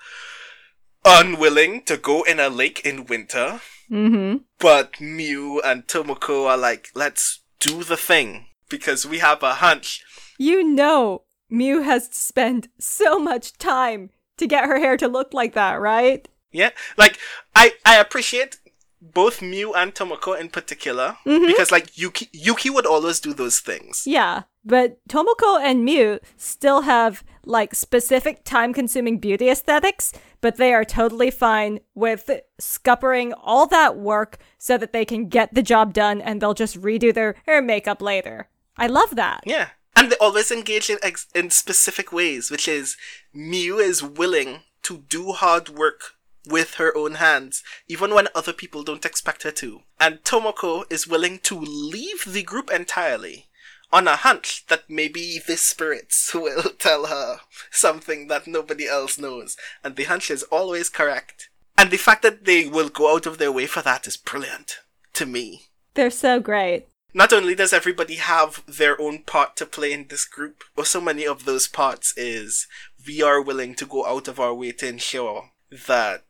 [1.05, 3.61] unwilling to go in a lake in winter,
[3.91, 4.39] Mm-hmm.
[4.59, 10.03] but Miu and Tomoko are like, let's do the thing because we have a hunch
[10.39, 11.23] You know,
[11.53, 16.27] Miu has spent so much time to get her hair to look like that, right?
[16.51, 17.19] Yeah, like
[17.55, 18.59] I I appreciate
[19.01, 21.47] both Miu and Tomoko in particular Mhm.
[21.47, 24.05] because like Yuki Yuki would always do those things.
[24.07, 30.73] Yeah, but Tomoko and Miu still have like specific time consuming beauty aesthetics, but they
[30.75, 32.29] are totally fine with
[32.61, 36.81] scuppering all that work so that they can get the job done and they'll just
[36.81, 38.49] redo their hair makeup later.
[38.77, 39.41] I love that.
[39.47, 42.97] Yeah, and they always engage in ex- in specific ways, which is
[43.35, 46.16] Miu is willing to do hard work
[46.47, 49.83] with her own hands, even when other people don't expect her to.
[50.01, 53.47] And Tomoko is willing to leave the group entirely
[53.93, 57.41] on a hunch that maybe the spirits will tell her
[57.71, 59.57] something that nobody else knows.
[59.83, 61.49] And the hunch is always correct.
[61.79, 64.79] And the fact that they will go out of their way for that is brilliant
[65.15, 65.67] to me.
[65.95, 66.87] They're so great.
[67.15, 71.01] Not only does everybody have their own part to play in this group, but so
[71.01, 72.67] many of those parts is
[73.07, 75.51] we are willing to go out of our way to ensure
[75.87, 76.25] that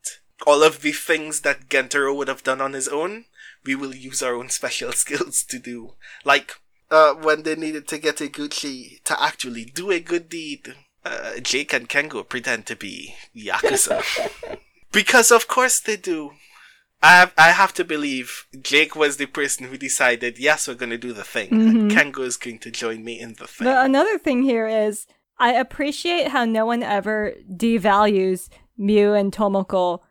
[0.45, 3.25] all of the things that Gentaro would have done on his own,
[3.65, 5.93] we will use our own special skills to do.
[6.23, 6.53] Like,
[6.89, 11.73] uh, when they needed to get Iguchi to actually do a good deed, uh, Jake
[11.73, 14.03] and Kengo pretend to be Yakuza.
[14.91, 16.31] because of course they do.
[17.03, 20.89] I have, I have to believe Jake was the person who decided, yes, we're going
[20.89, 21.49] to do the thing.
[21.51, 21.91] And Mhm.
[21.91, 23.65] Kengo is going to join me in the thing.
[23.65, 25.05] But another thing here is
[25.37, 28.49] I appreciate how no one ever devalues
[28.79, 30.01] Miu and Tomoko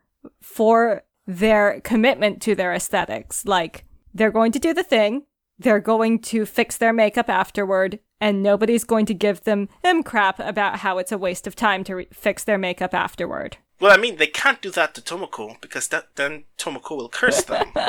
[0.41, 3.45] for their commitment to their aesthetics.
[3.45, 5.25] Like, they're going to do the thing,
[5.59, 10.39] they're going to fix their makeup afterward, and nobody's going to give them them crap
[10.39, 13.59] about how it's a waste of time to re- fix their makeup afterward.
[13.79, 17.43] Well, I mean, they can't do that to Tomoko because that then Tomoko will curse
[17.43, 17.73] them.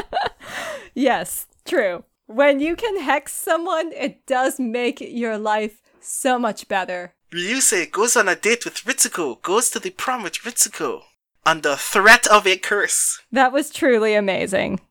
[0.97, 2.05] Yes, true.
[2.25, 7.13] When you can hex someone, it does make your life so much better.
[7.31, 11.01] Ryusei goes on a date with Ritsuko, goes to the prom with Ritsuko,
[11.45, 13.21] under threat of a curse.
[13.31, 14.79] That was truly amazing.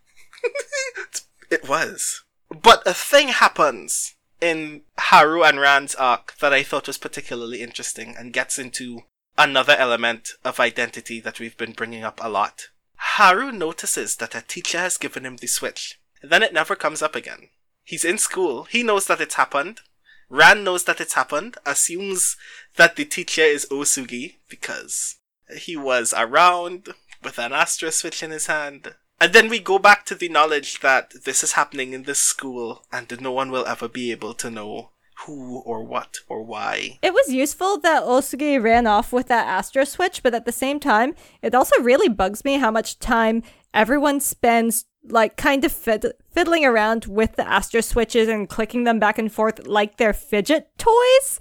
[1.50, 2.24] It was.
[2.50, 8.14] But a thing happens in Haru and Ran's arc that I thought was particularly interesting
[8.18, 9.02] and gets into
[9.38, 12.68] another element of identity that we've been bringing up a lot.
[12.96, 16.00] Haru notices that a teacher has given him the switch.
[16.22, 17.50] Then it never comes up again.
[17.84, 18.64] He's in school.
[18.64, 19.80] He knows that it's happened.
[20.28, 22.36] Ran knows that it's happened, assumes
[22.76, 25.16] that the teacher is Osugi because
[25.58, 26.88] he was around
[27.22, 28.94] with an Astro switch in his hand.
[29.20, 32.84] And then we go back to the knowledge that this is happening in this school
[32.92, 34.90] and no one will ever be able to know
[35.24, 36.98] who or what or why.
[37.02, 40.78] It was useful that Osugi ran off with that Astro switch, but at the same
[40.78, 46.12] time, it also really bugs me how much time everyone spends like kind of fid-
[46.30, 50.70] fiddling around with the Astro switches and clicking them back and forth like they're fidget
[50.78, 51.40] toys.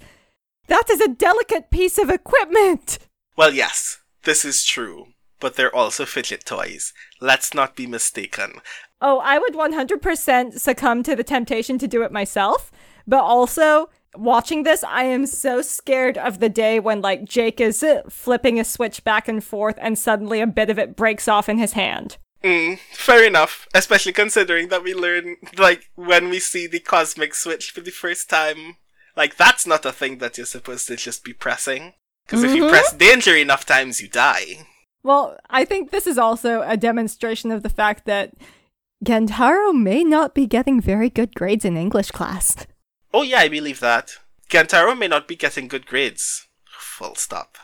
[0.68, 2.98] That is a delicate piece of equipment.
[3.36, 5.08] Well, yes, this is true,
[5.40, 6.92] but they're also fidget toys.
[7.20, 8.60] Let's not be mistaken.
[9.00, 12.72] Oh, I would 100% succumb to the temptation to do it myself,
[13.06, 17.82] but also watching this, I am so scared of the day when like Jake is
[17.82, 21.48] uh, flipping a switch back and forth and suddenly a bit of it breaks off
[21.48, 22.16] in his hand.
[22.46, 27.72] Mm, fair enough, especially considering that we learn, like, when we see the cosmic switch
[27.72, 28.76] for the first time,
[29.16, 31.94] like, that's not a thing that you're supposed to just be pressing.
[32.24, 32.70] Because if you Mhm.
[32.70, 34.68] press danger enough times, you die.
[35.02, 38.30] Well, I think this is also a demonstration of the fact that
[39.04, 42.66] Gentaro may not be getting very good grades in English class.
[43.12, 44.18] Oh yeah, I believe that.
[44.48, 46.46] Gentaro may not be getting good grades.
[46.78, 47.58] Full stop.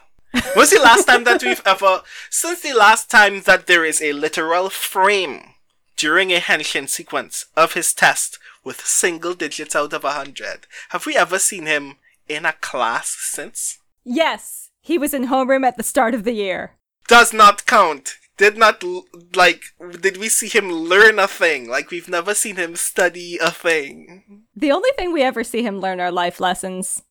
[0.55, 4.13] When's the last time that we've ever, since the last time that there is a
[4.13, 5.55] literal frame
[5.97, 11.07] during a Henshin sequence of his test with single digits out of a hundred, have
[11.07, 11.97] we ever seen him
[12.29, 13.79] in a class since?
[14.05, 16.77] Yes, he was in homeroom at the start of the year.
[17.09, 18.17] Does not count.
[18.39, 18.83] Did not,
[19.35, 19.63] like,
[20.01, 21.69] did we see him learn a thing?
[21.69, 24.45] Like, we've never seen him study a thing.
[24.57, 27.03] The only thing we ever see him learn are life lessons.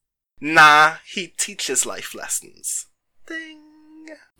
[0.42, 2.88] Nah, he teaches life lessons.
[3.28, 3.60] Ding.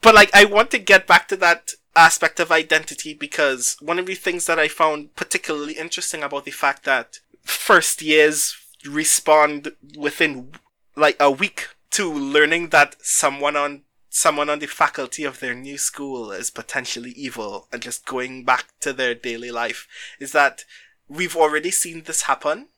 [0.00, 4.06] but like, I want to get back to that aspect of identity because one of
[4.06, 10.52] the things that I found particularly interesting about the fact that first years respond within
[10.96, 15.78] like a week to learning that someone on someone on the faculty of their new
[15.78, 19.88] school is potentially evil and just going back to their daily life
[20.20, 20.64] is that
[21.08, 22.68] we've already seen this happen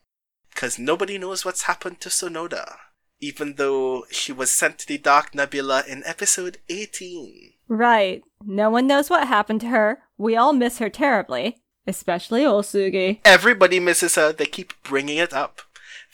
[0.49, 2.77] because nobody knows what's happened to Sonoda,
[3.19, 7.53] even though she was sent to the Dark Nebula in episode 18.
[7.67, 8.23] Right.
[8.45, 9.99] No one knows what happened to her.
[10.17, 11.57] We all miss her terribly.
[11.87, 13.19] Especially Osugi.
[13.23, 15.61] Everybody misses her, they keep bringing it up.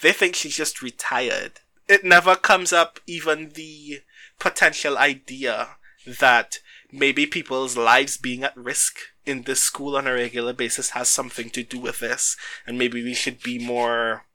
[0.01, 1.61] They think she's just retired.
[1.87, 4.01] It never comes up even the
[4.39, 5.69] potential idea
[6.05, 6.59] that
[6.91, 11.49] maybe people's lives being at risk in this school on a regular basis has something
[11.51, 12.35] to do with this,
[12.65, 14.25] and maybe we should be more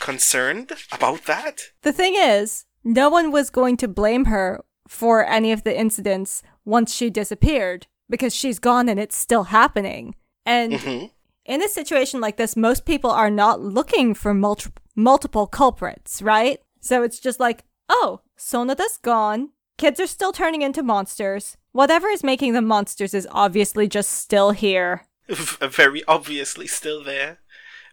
[0.00, 1.60] concerned about that.
[1.82, 6.42] The thing is, no one was going to blame her for any of the incidents
[6.64, 10.14] once she disappeared because she's gone and it's still happening.
[10.44, 11.10] And Mhm.
[11.46, 16.60] in a situation like this, most people are not looking for multi- multiple culprits, right?
[16.80, 19.50] So it's just like, oh, Sonoda's gone.
[19.78, 21.56] Kids are still turning into monsters.
[21.72, 25.06] Whatever is making them monsters is obviously just still here.
[25.28, 27.38] Very obviously still there.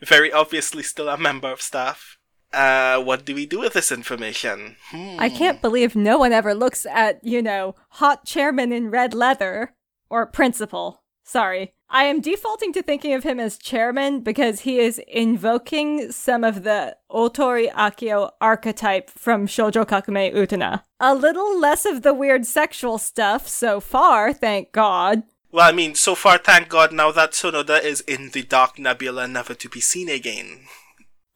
[0.05, 2.17] Very obviously still a member of staff.
[2.53, 4.75] Uh, what do we do with this information?
[4.89, 5.15] Hmm.
[5.19, 9.73] I can't believe no one ever looks at, you know, hot chairman in red leather
[10.09, 11.03] or principal.
[11.23, 11.73] Sorry.
[11.93, 16.63] I am defaulting to thinking of him as chairman because he is invoking some of
[16.63, 20.83] the Otori Akio archetype from Shoujo Kakumei Utena.
[21.01, 25.23] A little less of the weird sexual stuff so far, thank God.
[25.51, 29.27] Well, I mean, so far, thank God, now that Sonoda is in the Dark Nebula,
[29.27, 30.61] never to be seen again.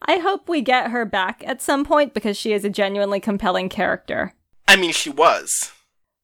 [0.02, 3.68] I hope we get her back at some point because she is a genuinely compelling
[3.68, 4.34] character.
[4.68, 5.72] I mean, she was.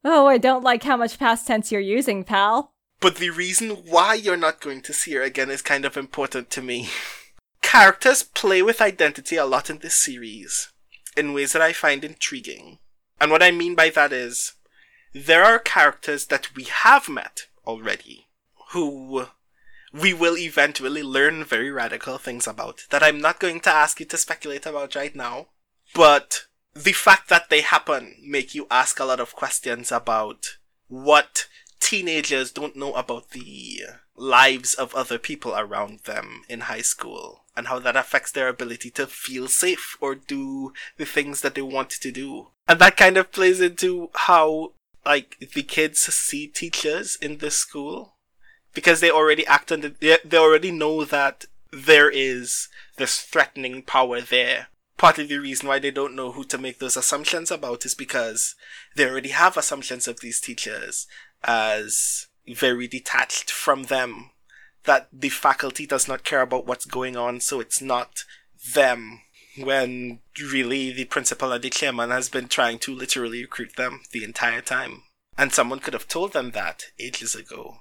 [0.04, 2.72] Oh, I don't like how much past tense you're using, pal.
[3.00, 6.48] But the reason why you're not going to see her again is kind of important
[6.50, 6.88] to me.
[7.62, 10.72] Characters play with identity a lot in this series,
[11.16, 12.78] in ways that I find intriguing.
[13.20, 14.54] And what I mean by that is,
[15.12, 18.28] there are characters that we have met already
[18.70, 19.26] who
[19.92, 24.06] we will eventually learn very radical things about that I'm not going to ask you
[24.06, 25.48] to speculate about right now.
[25.94, 30.56] But the fact that they happen make you ask a lot of questions about
[30.88, 31.46] what
[31.80, 33.82] teenagers don't know about the
[34.16, 38.90] lives of other people around them in high school and how that affects their ability
[38.90, 42.48] to feel safe or do the things that they want to do.
[42.66, 44.72] And that kind of plays into how
[45.04, 48.16] like the kids see teachers in this school
[48.74, 54.20] because they already act on the, they already know that there is this threatening power
[54.20, 54.68] there.
[54.96, 58.54] Partly the reason why they don't know who to make those assumptions about is because
[58.94, 61.06] they already have assumptions of these teachers
[61.42, 64.30] as very detached from them.
[64.84, 68.24] That the faculty does not care about what's going on, so it's not
[68.74, 69.20] them.
[69.58, 74.24] When really the principal and the chairman has been trying to literally recruit them the
[74.24, 75.02] entire time.
[75.36, 77.78] And someone could have told them that ages ago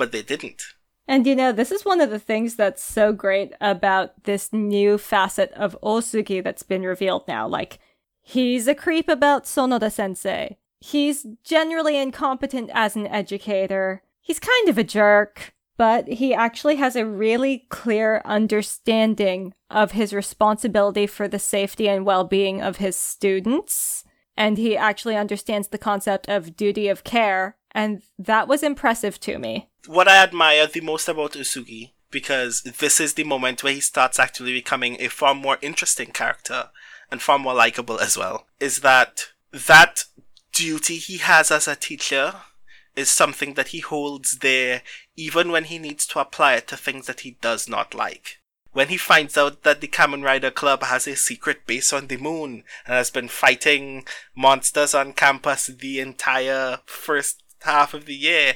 [0.00, 0.62] but they didn't.
[1.06, 4.96] And you know, this is one of the things that's so great about this new
[4.96, 7.46] facet of Osugi that's been revealed now.
[7.46, 7.80] Like,
[8.22, 10.56] he's a creep about Sonoda sensei.
[10.78, 14.02] He's generally incompetent as an educator.
[14.22, 20.12] He's kind of a jerk, but he actually has a really clear understanding of his
[20.12, 24.04] responsibility for the safety and well being of his students.
[24.36, 27.56] And he actually understands the concept of duty of care.
[27.70, 33.00] And that was impressive to me what I admire the most about Osugi, because this
[33.00, 36.68] is the moment where he starts actually becoming a far more interesting character
[37.10, 40.04] and far more likable as well, is that that
[40.52, 42.34] duty he has as a teacher
[42.96, 44.82] is something that he holds there
[45.16, 48.38] even when he needs to apply it to things that he does not like.
[48.72, 52.16] When he finds out that the Kamen Rider Club has a secret base on the
[52.16, 58.54] moon and has been fighting monsters on campus the entire first half of the year,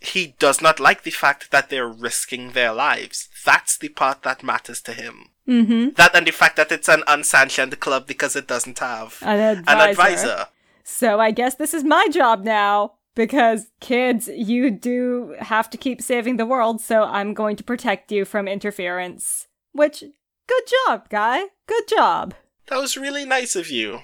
[0.00, 3.28] he does not like the fact that they're risking their lives.
[3.44, 5.30] That's the part that matters to him.
[5.46, 5.90] Mm-hmm.
[5.96, 9.70] That and the fact that it's an unsanctioned club because it doesn't have an advisor.
[9.70, 10.46] an advisor.
[10.82, 12.92] So I guess this is my job now.
[13.16, 18.12] Because kids, you do have to keep saving the world, so I'm going to protect
[18.12, 19.48] you from interference.
[19.72, 20.04] Which,
[20.46, 21.46] good job, guy.
[21.66, 22.34] Good job.
[22.68, 24.00] That was really nice of you.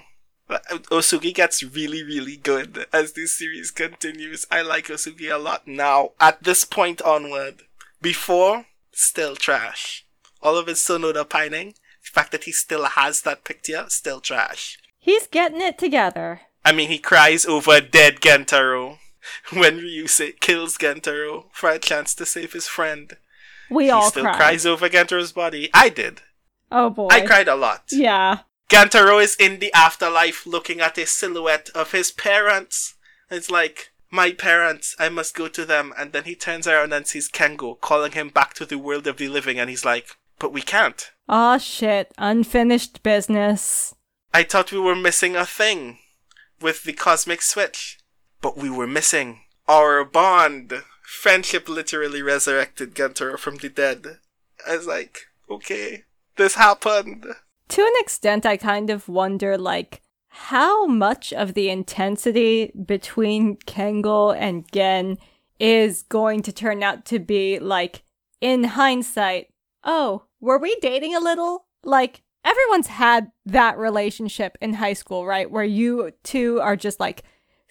[0.49, 0.57] Uh,
[0.89, 4.47] Osugi gets really, really good as this series continues.
[4.49, 6.13] I like Osugi a lot now.
[6.19, 7.61] At this point onward,
[8.01, 10.07] before, still trash.
[10.41, 14.79] All of his Sonoda pining, the fact that he still has that picture, still trash.
[14.97, 16.41] He's getting it together.
[16.65, 18.97] I mean, he cries over dead Gentaro
[19.53, 23.17] when Ryusei kills Gentaro for a chance to save his friend.
[23.69, 24.35] We he all still cried.
[24.35, 25.69] cries over Gentaro's body.
[25.73, 26.21] I did.
[26.71, 27.07] Oh boy.
[27.11, 27.85] I cried a lot.
[27.91, 28.39] Yeah.
[28.69, 32.95] Gentaro is in the afterlife looking at a silhouette of his parents.
[33.29, 35.93] It's like, my parents, I must go to them.
[35.97, 39.17] And then he turns around and sees Kengo calling him back to the world of
[39.17, 39.59] the living.
[39.59, 41.11] And he's like, but we can't.
[41.29, 42.11] Aw, oh, shit.
[42.17, 43.93] Unfinished business.
[44.33, 45.99] I thought we were missing a thing
[46.59, 47.99] with the cosmic switch.
[48.43, 50.83] But we were missing our bond.
[51.01, 54.19] Friendship literally resurrected Gentaro from the dead.
[54.67, 55.17] I was like,
[55.49, 56.03] okay,
[56.37, 57.25] this happened
[57.73, 64.35] to an extent, I kind of wonder, like, how much of the intensity between Kengo
[64.35, 65.17] and Gen
[65.59, 68.03] is going to turn out to be, like,
[68.41, 69.47] in hindsight,
[69.83, 71.65] oh, were we dating a little?
[71.83, 75.49] Like, everyone's had that relationship in high school, right?
[75.49, 77.23] Where you two are just like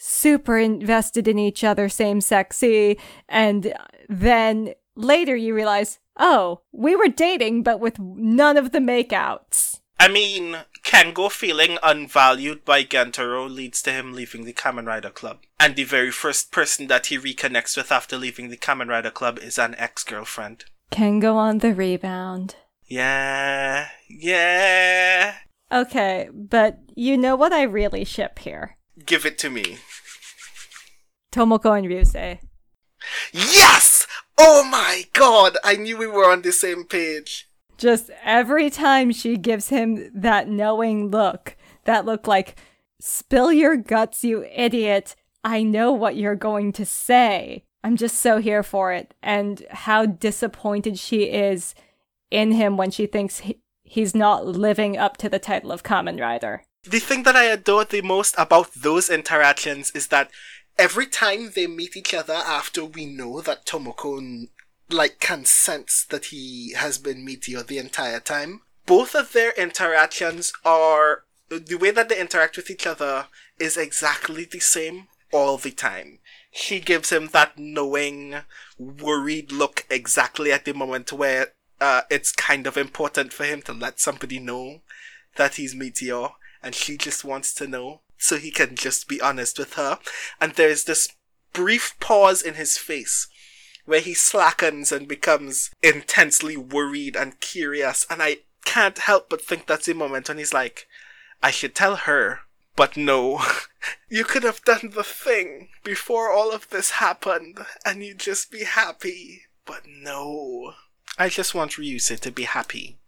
[0.02, 2.98] super invested in each other, same sexy,
[3.28, 3.72] and
[4.08, 9.80] then later you realize, oh, we were dating, but with none of the makeouts.
[10.00, 15.38] I mean, Kengo feeling unvalued by Gentaro leads to him leaving the Kamen Rider Club.
[15.60, 19.38] And the very first person that he reconnects with after leaving the Kamen Rider Club
[19.38, 20.64] is an ex girlfriend.
[20.90, 22.56] Kengo on the rebound.
[22.86, 25.36] Yeah, yeah.
[25.70, 28.76] Okay, but you know what I really ship here?
[29.04, 29.78] Give it to me.
[31.32, 32.40] Tomoko and Ryusei.
[33.32, 34.06] Yes!
[34.38, 35.56] Oh my god!
[35.64, 37.48] I knew we were on the same page.
[37.78, 42.56] Just every time she gives him that knowing look, that look like,
[43.00, 45.16] spill your guts, you idiot.
[45.42, 47.64] I know what you're going to say.
[47.82, 49.14] I'm just so here for it.
[49.22, 51.74] And how disappointed she is
[52.30, 56.20] in him when she thinks he, he's not living up to the title of Kamen
[56.20, 56.62] Rider.
[56.84, 60.30] The thing that I adore the most about those interactions is that
[60.76, 64.48] every time they meet each other after we know that Tomoko
[64.90, 68.62] like can sense that he has been Meteor the entire time.
[68.84, 73.26] Both of their interactions are the way that they interact with each other
[73.58, 76.18] is exactly the same all the time.
[76.50, 78.36] She gives him that knowing,
[78.78, 81.48] worried look exactly at the moment where
[81.80, 84.82] uh, it's kind of important for him to let somebody know
[85.36, 86.28] that he's Meteor,
[86.62, 89.98] and she just wants to know so he can just be honest with her.
[90.40, 91.08] And there's this
[91.52, 93.28] brief pause in his face
[93.84, 98.06] where he slackens and becomes intensely worried and curious.
[98.08, 100.86] And I can't help but think that's the moment when he's like,
[101.42, 102.40] I should tell her.
[102.76, 103.42] But no,
[104.08, 108.64] you could have done the thing before all of this happened and you'd just be
[108.64, 109.42] happy.
[109.66, 110.74] But no.
[111.18, 112.98] I just want Ryusei to be happy.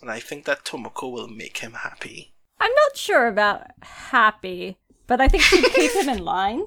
[0.00, 2.31] And I think that Tomoko will make him happy.
[2.62, 6.62] I'm not sure about happy, but I think she'd keep him in line.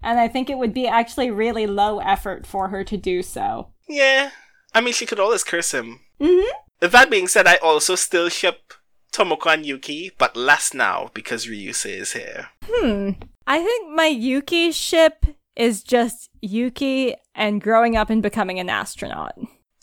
[0.00, 3.72] And I think it would be actually really low effort for her to do so.
[3.88, 4.30] Yeah.
[4.72, 6.00] I mean, she could always curse him.
[6.20, 6.88] Mm-hmm.
[6.88, 8.74] That being said, I also still ship
[9.12, 12.48] Tomoko and Yuki, but less now because Ryusei is here.
[12.64, 13.10] Hmm.
[13.44, 15.26] I think my Yuki ship
[15.56, 19.34] is just Yuki and growing up and becoming an astronaut.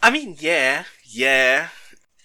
[0.01, 1.69] I mean, yeah, yeah.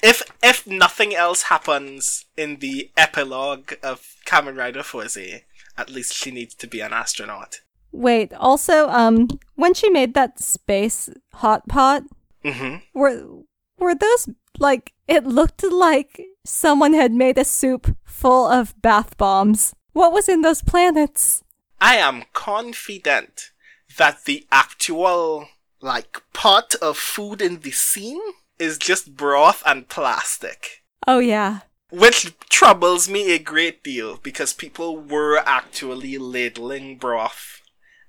[0.03, 5.43] If if nothing else happens in the epilogue of Kamen Rider Fourze,
[5.79, 7.61] at least she needs to be an astronaut.
[7.93, 12.03] Wait, also, um, when she made that space hot pot,
[12.45, 13.43] hmm were
[13.79, 14.29] were those
[14.59, 19.75] like it looked like someone had made a soup full of bath bombs.
[19.93, 21.45] What was in those planets?
[21.81, 23.51] I am confident
[23.99, 25.49] that the actual
[25.81, 28.23] like pot of food in the scene
[28.63, 30.85] is just broth and plastic.
[31.09, 31.61] Oh yeah.
[31.91, 37.61] Which troubles me a great deal because people were actually ladling broth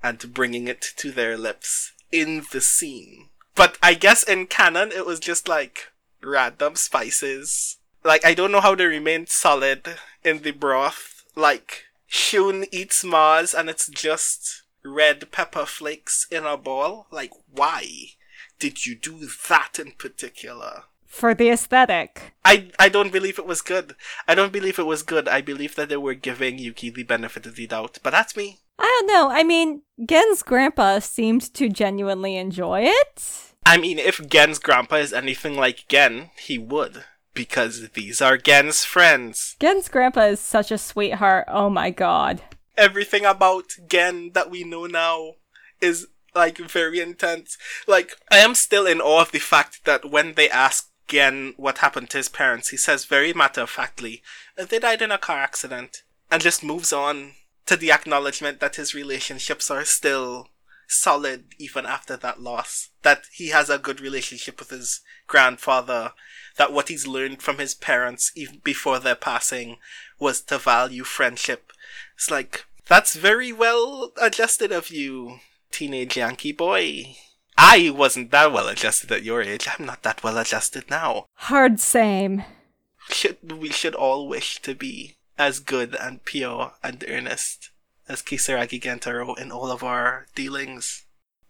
[0.04, 3.30] and bringing it to their lips in the scene.
[3.56, 5.91] But I guess in canon it was just like
[6.22, 7.78] random spices.
[8.04, 9.88] Like I don't know how they remain solid
[10.24, 11.24] in the broth.
[11.36, 17.08] Like Shun eats Mars and it's just red pepper flakes in a ball.
[17.10, 17.86] Like why
[18.64, 20.84] did you do that in particular?
[21.05, 22.34] For the aesthetic.
[22.45, 23.93] I I don't believe it was good.
[24.26, 25.28] I don't believe it was good.
[25.28, 27.99] I believe that they were giving Yuki the benefit of the doubt.
[28.01, 28.59] But that's me.
[28.80, 29.30] I don't know.
[29.30, 33.22] I mean, Gen's grandpa seemed to genuinely enjoy it.
[33.66, 37.03] I mean, if Gen's grandpa is anything like Gen, he would.
[37.34, 39.57] Because these are Gen's friends.
[39.59, 41.47] Gen's grandpa is such a sweetheart.
[41.49, 42.41] Oh my god.
[42.78, 45.34] Everything about Gen that we know now
[45.82, 47.57] is like very intense.
[47.88, 51.79] Like, I am still in awe of the fact that when they ask Gen what
[51.79, 54.23] happened to his parents, he says very matter of factly,
[54.57, 56.03] uh, they died in a car accident.
[56.31, 57.34] And just moves on
[57.67, 60.49] to the acknowledgement that his relationships are still
[60.88, 62.89] solid even after that loss.
[63.03, 66.13] That he has a good relationship with his grandfather.
[66.57, 69.77] That what he's learned from his parents even before their passing
[70.19, 71.71] was to value friendship.
[72.15, 75.39] It's like, that's very well adjusted of you,
[75.74, 77.15] teenage Yankee boy.
[77.57, 79.67] I wasn't that well adjusted at your age.
[79.67, 81.26] I'm not that well adjusted now.
[81.36, 82.43] Hard same.
[83.09, 87.69] Should we should all wish to be as good and pure and earnest
[88.07, 91.05] as Kisaragi Gentaro in all of our dealings.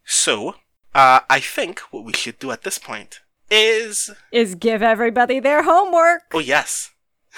[0.05, 0.55] So,
[0.95, 5.63] uh, I think what we should do at this point is Is give everybody their
[5.63, 6.23] homework.
[6.33, 6.91] oh yes,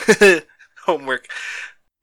[0.86, 1.27] homework.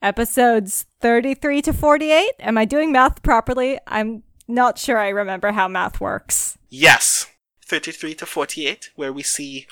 [0.01, 2.31] Episodes 33 to 48.
[2.41, 3.79] Am I doing math properly?
[3.87, 6.59] I'm not sure I remember how math works.
[6.69, 7.27] Yes,
[7.65, 9.67] thirty-three to forty-eight, where we see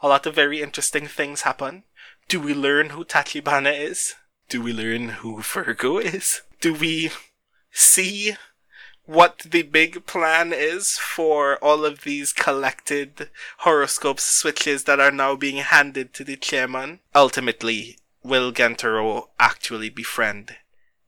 [0.00, 1.84] a lot of very interesting things happen.
[2.28, 4.14] Do we learn who Tachibana is?
[4.48, 6.42] Do we learn who Virgo is?
[6.60, 7.10] Do we
[7.70, 8.36] see
[9.04, 15.34] what the big plan is for all of these collected horoscope switches that are now
[15.34, 17.00] being handed to the chairman?
[17.14, 20.56] Ultimately, will Gentaro actually befriend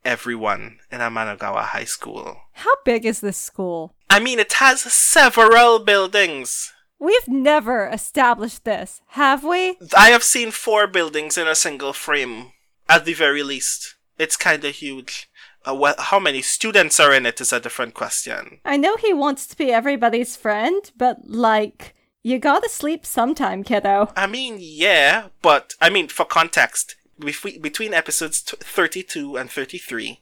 [0.04, 2.38] everyone in Amanogawa High School?
[2.54, 3.94] How big is this school?
[4.08, 6.72] I mean, it has several buildings.
[6.98, 9.76] We've never established this, have we?
[9.96, 12.52] I have seen four buildings in a single frame,
[12.88, 13.96] at the very least.
[14.18, 15.28] It's kinda huge.
[15.66, 18.60] Uh, well, how many students are in it is a different question.
[18.64, 24.12] I know he wants to be everybody's friend, but like, you gotta sleep sometime, kiddo.
[24.16, 30.20] I mean, yeah, but I mean, for context, between episodes t- 32 and 33,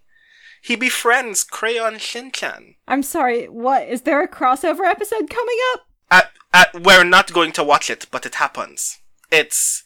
[0.62, 2.76] he befriends Crayon Shinchan.
[2.86, 3.88] I'm sorry, what?
[3.88, 5.80] Is there a crossover episode coming up?
[6.08, 9.00] At, at, we're not going to watch it, but it happens.
[9.30, 9.82] It's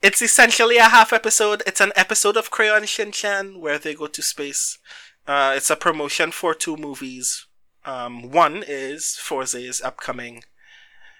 [0.00, 1.64] it's essentially a half episode.
[1.66, 4.78] It's an episode of Crayon Shinchan where they go to space.
[5.26, 7.46] Uh, it's a promotion for two movies.
[7.84, 10.44] Um, one is Fourze's upcoming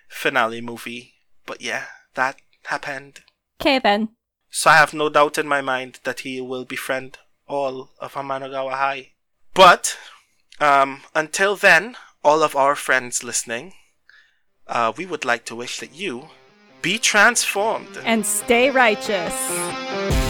[0.09, 1.14] finale movie.
[1.47, 2.36] But yeah, that
[2.66, 3.22] happened.
[3.61, 4.11] Okay then.
[4.51, 8.72] So I have no doubt in my mind that he will befriend all of Amanogawa
[8.72, 9.12] High.
[9.53, 9.97] But
[10.61, 13.74] um, until then, all of our friends listening,
[14.66, 16.28] uh, we would like to wish that you
[16.82, 20.23] be transformed and stay righteous.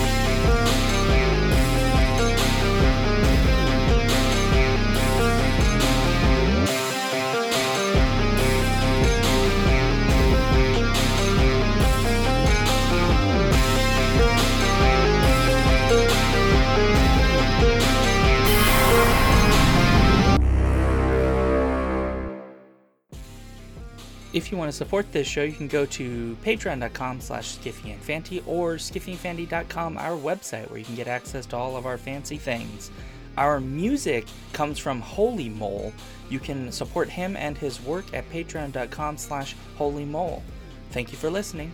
[24.34, 28.74] If you want to support this show, you can go to patreon.com slash skiffyandfanty or
[28.74, 32.90] skiffyandfanty.com, our website, where you can get access to all of our fancy things.
[33.38, 35.92] Our music comes from Holy Mole.
[36.28, 40.42] You can support him and his work at patreon.com slash holymole.
[40.90, 41.72] Thank you for listening.